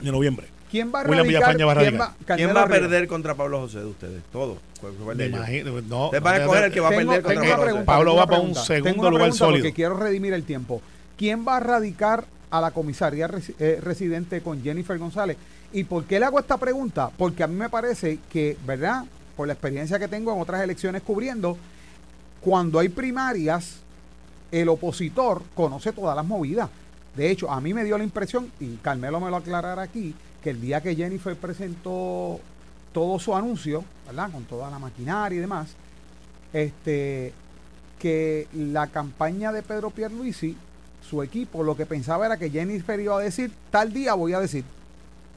[0.02, 0.48] de noviembre.
[0.74, 1.54] ¿quién va a William radicar?
[1.54, 4.22] Villafaña va a ¿Quién va, ¿Quién Carmelo va a perder contra Pablo José de ustedes?
[4.32, 4.58] Todos.
[4.80, 6.88] ¿Cuál fue el de imagino, no, Ustedes van a no, escoger no, el que va
[6.88, 7.86] a perder tengo contra Pablo pregunta, José.
[7.86, 9.62] Pablo va para un segundo tengo una lugar pregunta sólido.
[9.62, 10.82] Porque quiero redimir el tiempo.
[11.16, 13.30] ¿Quién va a radicar a la comisaría
[13.60, 15.36] eh, residente con Jennifer González?
[15.72, 17.08] ¿Y por qué le hago esta pregunta?
[17.16, 19.04] Porque a mí me parece que, ¿verdad?
[19.36, 21.56] Por la experiencia que tengo en otras elecciones cubriendo,
[22.40, 23.76] cuando hay primarias,
[24.50, 26.70] el opositor conoce todas las movidas.
[27.16, 30.50] De hecho, a mí me dio la impresión, y Carmelo me lo aclarará aquí, que
[30.50, 32.40] el día que Jennifer presentó
[32.92, 34.30] todo su anuncio, ¿verdad?
[34.30, 35.74] Con toda la maquinaria y demás,
[36.52, 37.32] este,
[37.98, 40.56] que la campaña de Pedro Pierluisi,
[41.08, 44.40] su equipo, lo que pensaba era que Jennifer iba a decir, tal día voy a
[44.40, 44.64] decir.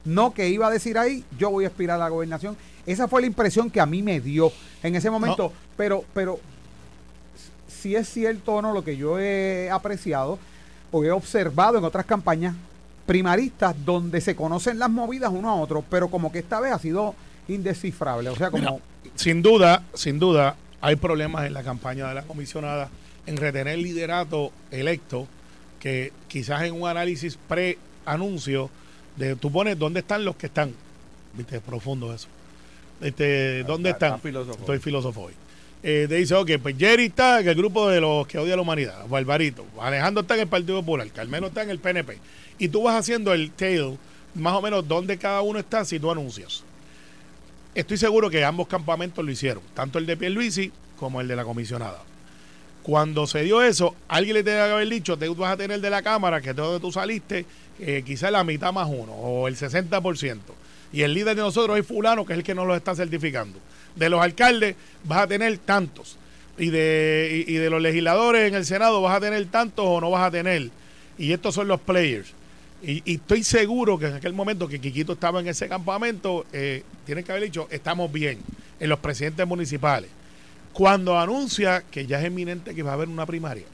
[0.04, 2.56] No que iba a decir ahí, yo voy a aspirar a la gobernación.
[2.86, 4.50] Esa fue la impresión que a mí me dio
[4.82, 5.52] en ese momento.
[5.76, 6.38] Pero, pero
[7.78, 10.38] si es cierto o no lo que yo he apreciado
[10.90, 12.54] o he observado en otras campañas
[13.06, 16.78] primaristas donde se conocen las movidas uno a otro, pero como que esta vez ha
[16.78, 17.14] sido
[17.48, 18.28] indescifrable.
[18.30, 18.62] O sea, como...
[18.62, 22.88] Mira, sin duda, sin duda, hay problemas en la campaña de la comisionada
[23.26, 25.26] en retener liderato electo
[25.80, 28.70] que quizás en un análisis pre-anuncio
[29.16, 30.72] de tú pones dónde están los que están.
[31.34, 32.28] Viste, profundo eso.
[33.00, 34.16] Este, ¿Dónde Está- están?
[34.18, 34.58] está filósofo.
[34.60, 35.34] Estoy filósofo hoy.
[35.82, 38.62] Eh, te dice, ok, pues Jerry está en el grupo de los que odia la
[38.62, 39.64] humanidad, Barbarito.
[39.80, 42.18] Alejandro está en el Partido Popular, Carmelo está en el PNP.
[42.58, 43.96] Y tú vas haciendo el tail,
[44.34, 46.64] más o menos dónde cada uno está si tú anuncias.
[47.74, 51.44] Estoy seguro que ambos campamentos lo hicieron, tanto el de Pierluisi como el de la
[51.44, 52.02] comisionada.
[52.82, 55.90] Cuando se dio eso, alguien le tenía que haber dicho, te vas a tener de
[55.90, 57.46] la Cámara, que es de donde tú saliste,
[57.78, 60.38] eh, quizás la mitad más uno, o el 60%.
[60.92, 63.60] Y el líder de nosotros es fulano, que es el que nos lo está certificando.
[63.96, 66.16] De los alcaldes vas a tener tantos.
[66.56, 70.10] Y de, y, de los legisladores en el Senado vas a tener tantos o no
[70.10, 70.70] vas a tener.
[71.16, 72.32] Y estos son los players.
[72.82, 76.82] Y, y estoy seguro que en aquel momento que Quiquito estaba en ese campamento, eh,
[77.06, 78.38] tienen que haber dicho, estamos bien,
[78.80, 80.10] en los presidentes municipales.
[80.72, 83.64] Cuando anuncia que ya es eminente que va a haber una primaria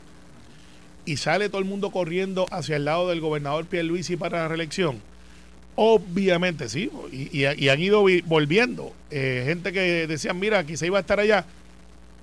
[1.05, 5.01] y sale todo el mundo corriendo hacia el lado del gobernador Pierluisi para la reelección,
[5.77, 8.93] obviamente sí, y, y- y han ido vi- volviendo.
[9.11, 11.45] eh, gente que decían, mira, aquí se iba a estar allá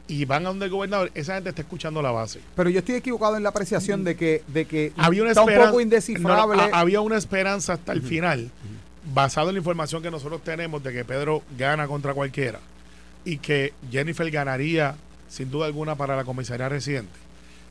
[0.08, 2.40] y van a donde el gobernador, esa gente está escuchando la base.
[2.56, 5.50] Pero yo estoy equivocado en la apreciación de que, de que había una está un
[5.50, 6.58] esperanza, poco indescifrable.
[6.58, 8.52] no, no, ha- había una esperanza hasta el final,
[9.14, 12.60] basado en la información que nosotros tenemos de que Pedro gana contra cualquiera
[13.26, 14.96] y que Jennifer ganaría
[15.30, 17.14] sin duda alguna para la comisaría residente,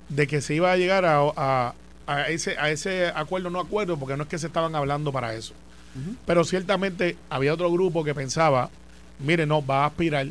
[0.08, 1.74] de que se iba a llegar a, a-
[2.06, 5.34] a ese, a ese acuerdo, no acuerdo, porque no es que se estaban hablando para
[5.34, 5.52] eso.
[6.26, 8.70] Pero ciertamente había otro grupo que pensaba,
[9.18, 10.26] mire, no, va a aspirar,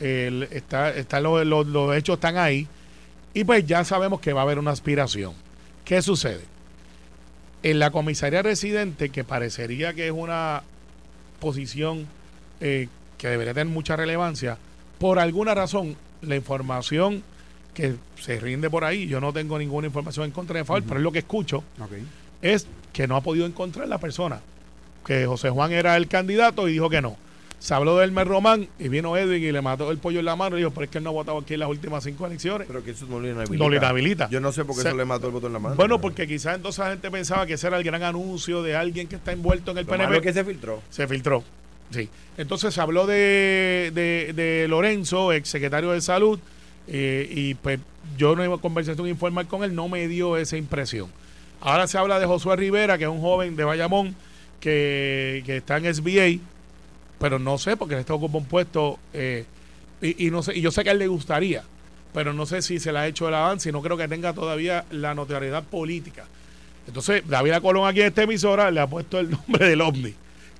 [0.00, 2.66] el- está, está los, los- los hechos están ahí,
[3.34, 5.34] y pues ya sabemos que va a haber una aspiración.
[5.84, 6.40] ¿Qué sucede?
[7.62, 10.62] En la comisaría residente, que parecería que es una
[11.40, 12.06] posición
[12.60, 12.88] eh,
[13.18, 14.58] que debería tener mucha relevancia,
[14.98, 17.22] por alguna razón, la información
[17.74, 20.96] que se rinde por ahí, yo no tengo ninguna información en contra de favor, pero
[20.98, 21.62] es lo que escucho,
[22.40, 24.40] es que no ha podido encontrar la persona.
[25.06, 27.16] Que José Juan era el candidato y dijo que no.
[27.58, 30.36] Se habló de Elmer Román y vino Edwin y le mató el pollo en la
[30.36, 32.26] mano y dijo, pero es que él no ha votado aquí en las últimas cinco
[32.26, 32.66] elecciones.
[32.66, 33.64] Pero que eso no lo inhabilita.
[33.64, 34.28] No lo inhabilita.
[34.28, 35.74] Yo no sé por qué Se- eso le mató el botón en la mano.
[35.76, 39.08] Bueno, porque quizás entonces la gente pensaba que ese era el gran anuncio de alguien
[39.08, 40.16] que está envuelto en el Lo malo PNP.
[40.18, 40.82] es que se filtró.
[40.90, 41.44] Se filtró.
[41.90, 42.10] Sí.
[42.36, 46.38] Entonces se habló de, de, de Lorenzo, ex secretario de salud,
[46.88, 47.80] eh, y pues
[48.18, 51.08] yo no iba a conversación informal con él, no me dio esa impresión.
[51.60, 54.14] Ahora se habla de Josué Rivera, que es un joven de Bayamón
[54.60, 56.42] que, que está en SBA,
[57.18, 59.44] pero no sé, porque este ocupa un puesto, eh,
[60.00, 61.64] y, y no sé, y yo sé que a él le gustaría,
[62.12, 64.32] pero no sé si se le ha hecho el avance y no creo que tenga
[64.32, 66.24] todavía la notoriedad política.
[66.86, 70.14] Entonces, David Colón aquí en esta emisora le ha puesto el nombre del OVNI,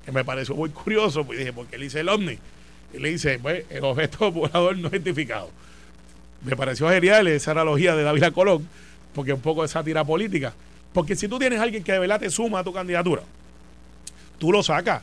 [0.05, 2.39] que me pareció muy curioso, pues dije, ¿por qué le dice el OVNI?
[2.95, 5.51] Y le dice, pues, el objeto volador no identificado.
[6.45, 8.69] Me pareció genial esa analogía de David Colón,
[9.15, 10.55] porque un poco de sátira política.
[10.93, 13.23] Porque si tú tienes a alguien que de verdad te suma a tu candidatura,
[14.39, 15.03] tú lo sacas.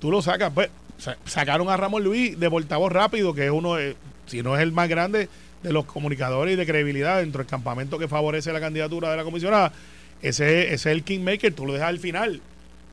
[0.00, 0.52] Tú lo sacas.
[0.52, 4.56] Pues, sa- sacaron a Ramón Luis de portavoz rápido, que es uno, de- si no
[4.56, 5.28] es el más grande
[5.62, 9.24] de los comunicadores y de credibilidad dentro del campamento que favorece la candidatura de la
[9.24, 9.72] comisionada.
[10.22, 12.40] Ese, ese es el kingmaker, tú lo dejas al final.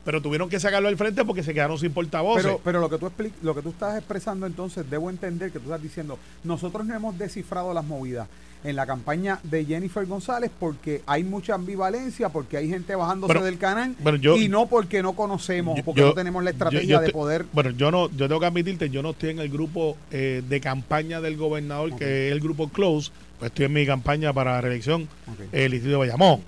[0.04, 2.44] Pero tuvieron que sacarlo al frente porque se quedaron sin portavoces.
[2.44, 3.10] Pero, pero lo que tú
[3.42, 7.16] lo que tú estás expresando entonces, debo entender que tú estás diciendo, nosotros no hemos
[7.18, 8.28] descifrado las movidas
[8.64, 13.58] en la campaña de Jennifer González porque hay mucha ambivalencia, porque hay gente bajándose del
[13.58, 17.10] canal yo- y no porque no conocemos, Yo- porque yo- no tenemos la estrategia de
[17.10, 20.42] poder Bueno, yo no, yo tengo que admitirte, yo no estoy en el grupo eh,
[20.48, 24.52] de campaña del gobernador, que es el grupo Close, pues estoy en mi campaña para
[24.52, 25.40] la reelección Ok.
[25.52, 26.40] el distrito de Bayamón.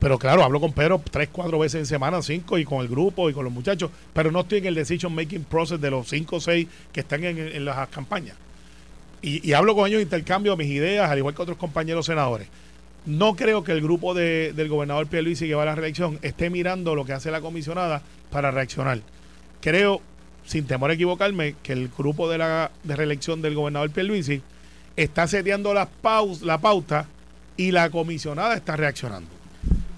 [0.00, 3.28] Pero claro, hablo con Pedro tres, cuatro veces en semana, cinco, y con el grupo
[3.28, 6.36] y con los muchachos, pero no estoy en el decision making process de los cinco
[6.36, 8.34] o seis que están en, las campañas.
[9.20, 12.48] Y, hablo con ellos, intercambio mis ideas, al igual que otros compañeros senadores.
[13.04, 16.48] No creo que el grupo de- del gobernador Pierluisi que va a la reelección esté
[16.48, 19.00] mirando lo que hace la comisionada para reaccionar.
[19.60, 20.00] Creo,
[20.46, 24.40] sin temor a equivocarme, que el grupo de la de reelección del gobernador Pierluisi
[24.96, 27.06] está seteando las paus, la pauta
[27.58, 29.39] y la comisionada está reaccionando.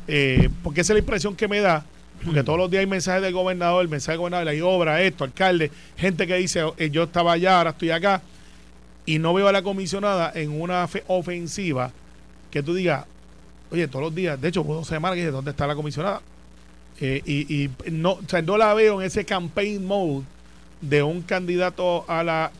[0.08, 1.84] Eh, porque esa es la impresión que me da,
[2.24, 5.70] porque todos los días hay mensajes del gobernador, mensajes del gobernador, hay obra, esto, alcalde,
[5.96, 8.20] gente que dice, eh, yo estaba allá, ahora estoy acá,
[9.06, 11.90] y no veo a la comisionada en una fe- ofensiva
[12.50, 13.04] que tú digas,
[13.70, 16.20] oye, todos los días, de hecho, dos semanas que dije, ¿dónde está la comisionada?
[17.00, 20.22] Eh, y, no, o sea, no la veo en ese campaign mode
[20.80, 22.52] de un candidato a la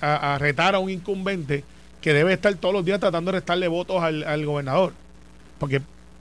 [0.00, 1.62] a, a retar a un incumbente
[2.00, 4.92] que debe estar todos los días tratando de restarle votos al, al gobernador.
[5.58, 5.80] Porque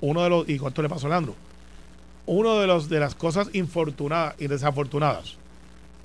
[0.09, 1.35] uno de los, y cuánto le pasó a Leandro,
[2.27, 5.35] uno de los de las cosas infortunadas y desafortunadas,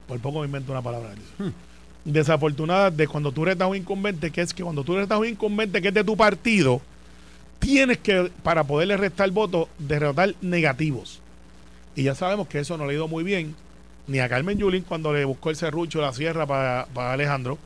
[0.08, 1.54] por poco me invento una palabra, Alison,
[2.04, 5.82] desafortunadas de cuando tú a un incumbente, que es que cuando tú a un incumbente
[5.82, 6.80] que es de tu partido,
[7.58, 11.20] tienes que, para poderle restar votos, derrotar negativos.
[11.94, 13.54] Y ya sabemos que eso no le ha ido muy bien,
[14.06, 17.58] ni a Carmen Yulín cuando le buscó el serrucho, la sierra para, para Alejandro,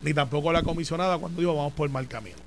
[0.00, 2.41] ni tampoco a la comisionada cuando dijo vamos por mal camino.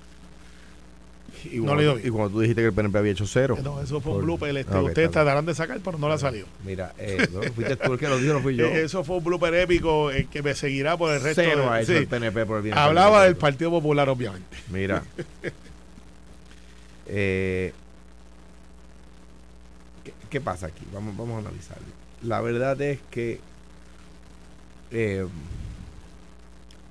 [1.51, 2.07] Y No cuando, le dio bien.
[2.07, 3.57] y cuando tú dijiste que el PNP había hecho cero.
[3.63, 4.55] No, eso fue un blooper.
[4.57, 5.11] este, Ah, ok, ustedes bien.
[5.11, 6.45] tratarán de sacar, pero no la salió.
[6.65, 8.65] Mira, eh, no, fuiste tú el que lo dijo, no fui yo.
[8.65, 11.77] Eh, Eso fue un blooper épico eh, que me seguirá por el resto Cero ha
[11.77, 11.97] de hecho sí.
[11.99, 14.57] el PNP por el bienestar Hablaba del Partido Popular, obviamente.
[14.71, 15.03] Mira.
[17.07, 17.71] Eh,
[20.03, 20.83] ¿qué, qué pasa aquí?
[20.91, 21.85] Vamos, vamos a analizarlo.
[22.23, 23.39] La verdad es que
[24.91, 25.25] eh,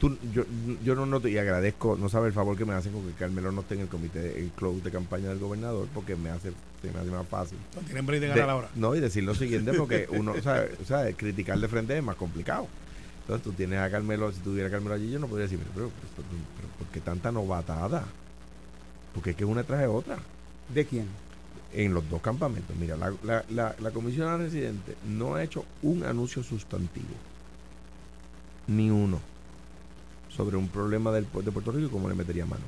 [0.09, 0.44] tú, yo,
[0.84, 3.52] yo no noto y agradezco, no sabe el favor que me hacen con que Carmelo
[3.52, 6.52] no esté en el comité, el close de campaña del gobernador, porque me hace,
[6.82, 7.59] se me hace más fácil.
[7.74, 8.68] No tienen break de de- ganar ahora.
[8.74, 12.02] No, y decir lo siguiente porque uno, o sea, o sea, criticar de frente es
[12.05, 12.66] más complicado.
[13.22, 15.88] Entonces tú tienes a Carmelo, si tuviera a Carmelo allí, yo no podría decir, pero,
[15.88, 18.05] pero, pero, pero ¿por qué tanta novatada?
[19.14, 20.18] Porque es que una traje otra
[20.74, 21.07] ¿De quién?
[21.72, 22.76] en los dos campamentos.
[22.76, 27.14] Mira, la, la, la, la comisionada residente no ha hecho un anuncio sustantivo,
[28.66, 29.20] ni uno,
[30.37, 32.62] sobre un problema del, de Puerto Rico y cómo le metería mano.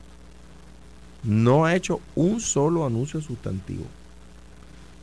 [1.25, 3.85] No ha hecho un solo anuncio sustantivo.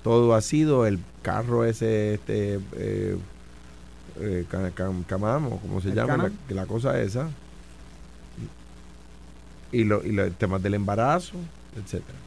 [0.04, 3.18] Todo ha sido el carro ese, este, eh,
[4.20, 7.30] eh, ca- cam- camam, o como se ¿El llama, la, la cosa esa.
[9.72, 11.34] Y, lo, y los temas del embarazo,
[11.76, 12.20] etcétera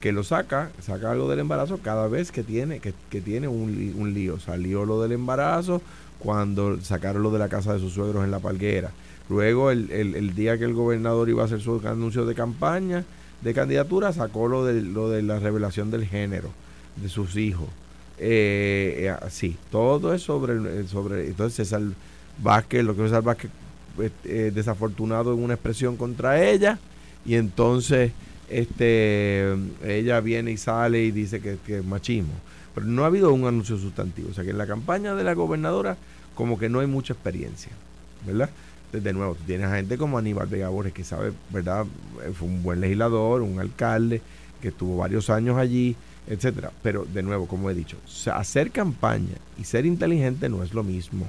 [0.00, 3.94] que lo saca, saca algo del embarazo cada vez que tiene, que, que tiene un,
[3.96, 4.40] un lío.
[4.40, 5.80] Salió lo del embarazo
[6.18, 8.90] cuando sacaron lo de la casa de sus suegros en la palguera.
[9.32, 13.02] Luego, el, el- día que el gobernador iba a hacer su anuncio de campaña,
[13.40, 16.50] de candidatura, sacó lo de, lo de la revelación del género
[16.96, 17.68] de sus hijos.
[18.18, 21.80] Eh, eh, así, todo es sobre, el- sobre entonces César
[22.42, 23.50] Vázquez, lo que César Vázquez
[23.98, 26.78] eh, eh, desafortunado en una expresión contra ella,
[27.24, 28.12] y entonces
[28.50, 32.34] este ella viene y sale y dice que, que es machismo.
[32.74, 34.28] Pero no ha habido un anuncio sustantivo.
[34.30, 35.96] O sea que en la campaña de la gobernadora
[36.34, 37.72] como que no hay mucha experiencia,
[38.26, 38.50] ¿verdad?
[38.92, 41.86] De nuevo, tienes a gente como Aníbal Vega Borges que sabe, ¿verdad?
[42.24, 44.20] Eh, Fue un buen legislador, un alcalde,
[44.60, 46.70] que estuvo varios años allí, etcétera.
[46.82, 47.96] Pero de nuevo, como he dicho,
[48.34, 51.26] hacer campaña y ser inteligente no es lo mismo.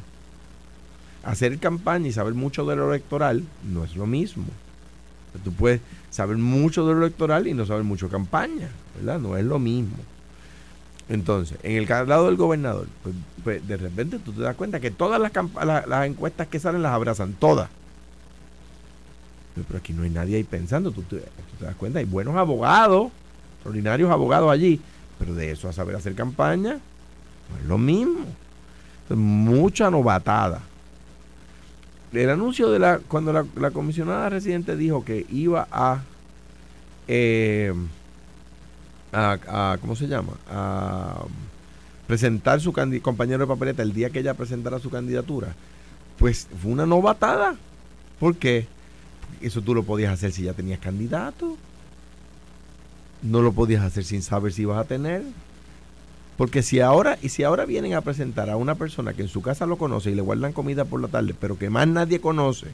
[1.23, 4.45] Hacer campaña y saber mucho de lo electoral no es lo mismo.
[5.43, 5.79] Tú puedes
[6.11, 9.19] saber mucho de lo electoral y no saber mucho de campaña, ¿verdad?
[9.19, 9.95] No es lo mismo.
[11.09, 14.89] Entonces, en el lado del gobernador, pues, pues, de repente tú te das cuenta que
[14.89, 17.69] todas las, encuestas que salen las abrazan, todas.
[19.55, 21.21] Pero, aquí no hay nadie ahí pensando, tú te,
[21.59, 23.11] das cuenta, hay buenos abogados,
[23.65, 24.79] ordinarios abogados allí,
[25.19, 26.79] pero de eso a saber hacer campaña,
[27.49, 28.25] no es lo mismo.
[29.03, 30.61] Entonces, mucha novatada.
[32.13, 36.01] El anuncio de la, cuando la, la comisionada residente dijo que iba a,
[37.07, 37.73] eh,
[39.13, 40.33] a, ¿cómo se llama?
[40.49, 41.23] A
[42.07, 45.55] presentar su compañero de papeleta el día que ella presentara su candidatura,
[46.17, 47.55] pues fue una novatada.
[48.19, 48.67] ¿Por qué?
[49.41, 51.57] Eso tú lo podías hacer si ya tenías candidato.
[53.21, 55.23] No lo podías hacer sin saber si ibas a tener.
[56.37, 59.41] Porque si ahora, y si ahora vienen a presentar a una persona que en su
[59.41, 62.67] casa lo conoce y le guardan comida por la tarde, pero que más nadie conoce,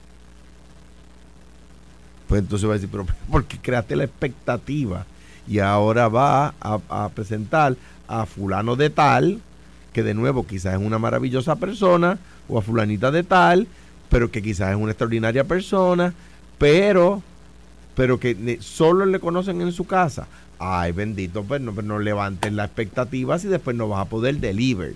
[2.27, 5.05] pues entonces va a decir, pero porque creaste la expectativa
[5.49, 7.75] y ahora va a, presentar
[8.07, 9.41] a fulano de tal,
[9.91, 13.67] que de nuevo quizás es una maravillosa persona, o a fulanita de tal,
[14.09, 16.13] pero que quizás es una extraordinaria persona,
[16.57, 17.21] pero,
[17.95, 20.27] pero que solo le conocen en su casa.
[20.59, 24.37] Ay, bendito, pues no, pues no levanten las expectativas y después no vas a poder
[24.39, 24.95] deliver.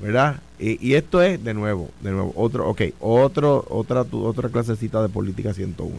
[0.00, 0.40] ¿Verdad?
[0.58, 5.00] Y, y esto es, de nuevo, de nuevo, otro, ok, otro, otra, tu- otra clasecita
[5.00, 5.94] de política 101.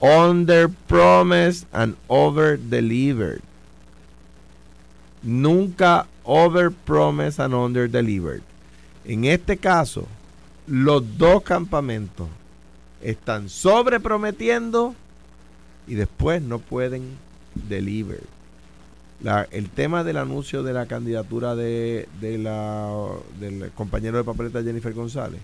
[0.00, 3.42] Under promise and over delivered.
[5.22, 8.42] Nunca over promise and under delivered.
[9.04, 10.06] En este caso,
[10.66, 12.28] los dos campamentos
[13.02, 14.94] están sobreprometiendo
[15.86, 17.16] y después no pueden
[17.54, 18.22] deliver.
[19.50, 22.88] El tema del anuncio de la candidatura de, de la,
[23.40, 25.40] del compañero de papeleta Jennifer González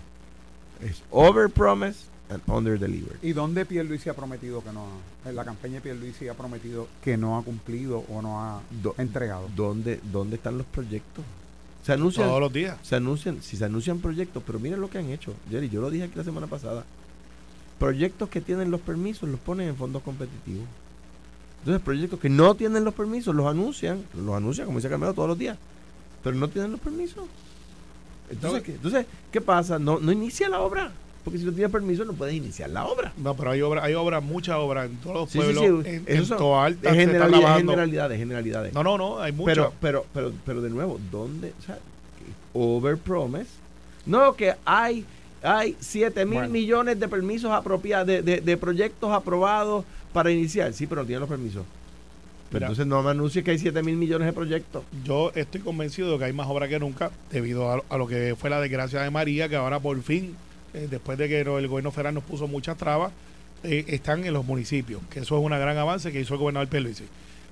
[0.81, 3.17] es over promise and under deliver.
[3.21, 4.85] ¿Y dónde Pierluisi ha prometido que no
[5.25, 8.61] ha, en la campaña de Pierluisi ha prometido que no ha cumplido o no ha
[8.81, 9.47] Do- entregado?
[9.55, 11.23] ¿Dónde, ¿Dónde están los proyectos?
[11.83, 12.77] Se anuncian, Todos los días.
[12.81, 15.33] se anuncian, si se anuncian proyectos, pero miren lo que han hecho.
[15.51, 16.83] Jerry, yo lo dije aquí la semana pasada.
[17.77, 20.65] Proyectos que tienen los permisos los ponen en fondos competitivos.
[21.59, 25.27] Entonces, proyectos que no tienen los permisos los anuncian, los anuncian, como dice Carmelo, todos
[25.29, 25.57] los días,
[26.23, 27.25] pero no tienen los permisos.
[28.29, 29.77] Entonces, ¿qué, entonces, ¿qué pasa?
[29.77, 30.91] No, no inicia la obra,
[31.25, 33.11] porque si no tienes permiso no puedes iniciar la obra.
[33.17, 35.83] No, pero hay obras, hay obras, muchas obras en todos los Sí, sí, pueblos.
[35.83, 35.89] sí.
[35.89, 38.73] En, Esos en son- Toa Alta Es generalidad- generalidades, generalidades.
[38.73, 39.55] No, no, no, hay muchas.
[39.55, 41.51] Pero, pero, pero, pero de nuevo, ¿dónde?
[41.59, 41.77] O sea,
[42.53, 43.49] over promise.
[44.05, 45.03] No, que hay,
[45.43, 46.49] hay 7 mil Bueno.
[46.53, 50.71] millones de permisos apropiados, de, de, de proyectos aprobados para iniciar.
[50.73, 51.63] Sí, pero no tienen los permisos.
[52.51, 54.83] Pero entonces no me anuncie que hay 7 mil millones de proyectos.
[55.03, 58.35] Yo estoy convencido de que hay más obras que nunca debido a, a lo que
[58.39, 60.35] fue la desgracia de María, que ahora por fin,
[60.75, 63.11] eh, después de que el gobierno federal nos puso muchas trabas,
[63.63, 66.67] eh, están en los municipios, que eso es un gran avance que hizo el gobernador
[66.67, 67.05] Pierluisi.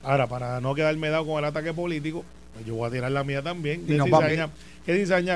[0.03, 3.24] Ahora, para no quedarme dado con el ataque político, pues yo voy a tirar la
[3.24, 3.84] mía también.
[3.88, 4.30] Y nos vamos.
[4.30, 4.49] cizaña.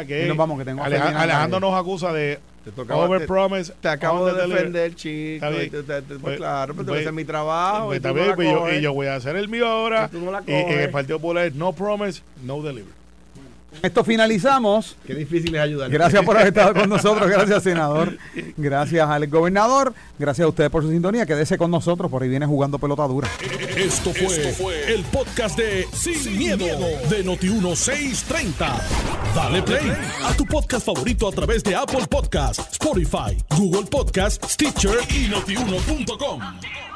[0.05, 3.05] Que Y nos vamos, que tengo a Aleja- Felina Alejandro nos acusa de Te tocaba-
[3.05, 3.73] over te-.
[3.81, 5.47] Te acabo de defender, chico.
[5.49, 7.85] Te- te- pues, claro, pero tengo que pues, hacer mi trabajo.
[7.88, 8.77] Pues y tú está no bien, la pues yo- coges.
[8.77, 10.09] y yo voy a hacer el mío ahora.
[10.11, 12.97] Y tú no la Y en el Partido Popular es no promise, no deliver.
[13.82, 14.95] Esto finalizamos.
[15.05, 15.89] Qué difícil es ayudar.
[15.89, 17.30] Gracias por haber estado con nosotros.
[17.30, 18.17] Gracias, senador.
[18.57, 19.93] Gracias al gobernador.
[20.17, 21.25] Gracias a ustedes por su sintonía.
[21.25, 22.09] Quédese con nosotros.
[22.09, 23.28] Por ahí viene jugando pelota dura.
[23.75, 26.65] Esto fue, el podcast de Sin, miedo,
[27.09, 28.82] de Noti1630.
[29.36, 29.91] Dale play
[30.23, 36.86] a tu podcast favorito a través de Apple Podcasts, Spotify, Google Podcasts, Stitcher y notiuno.com.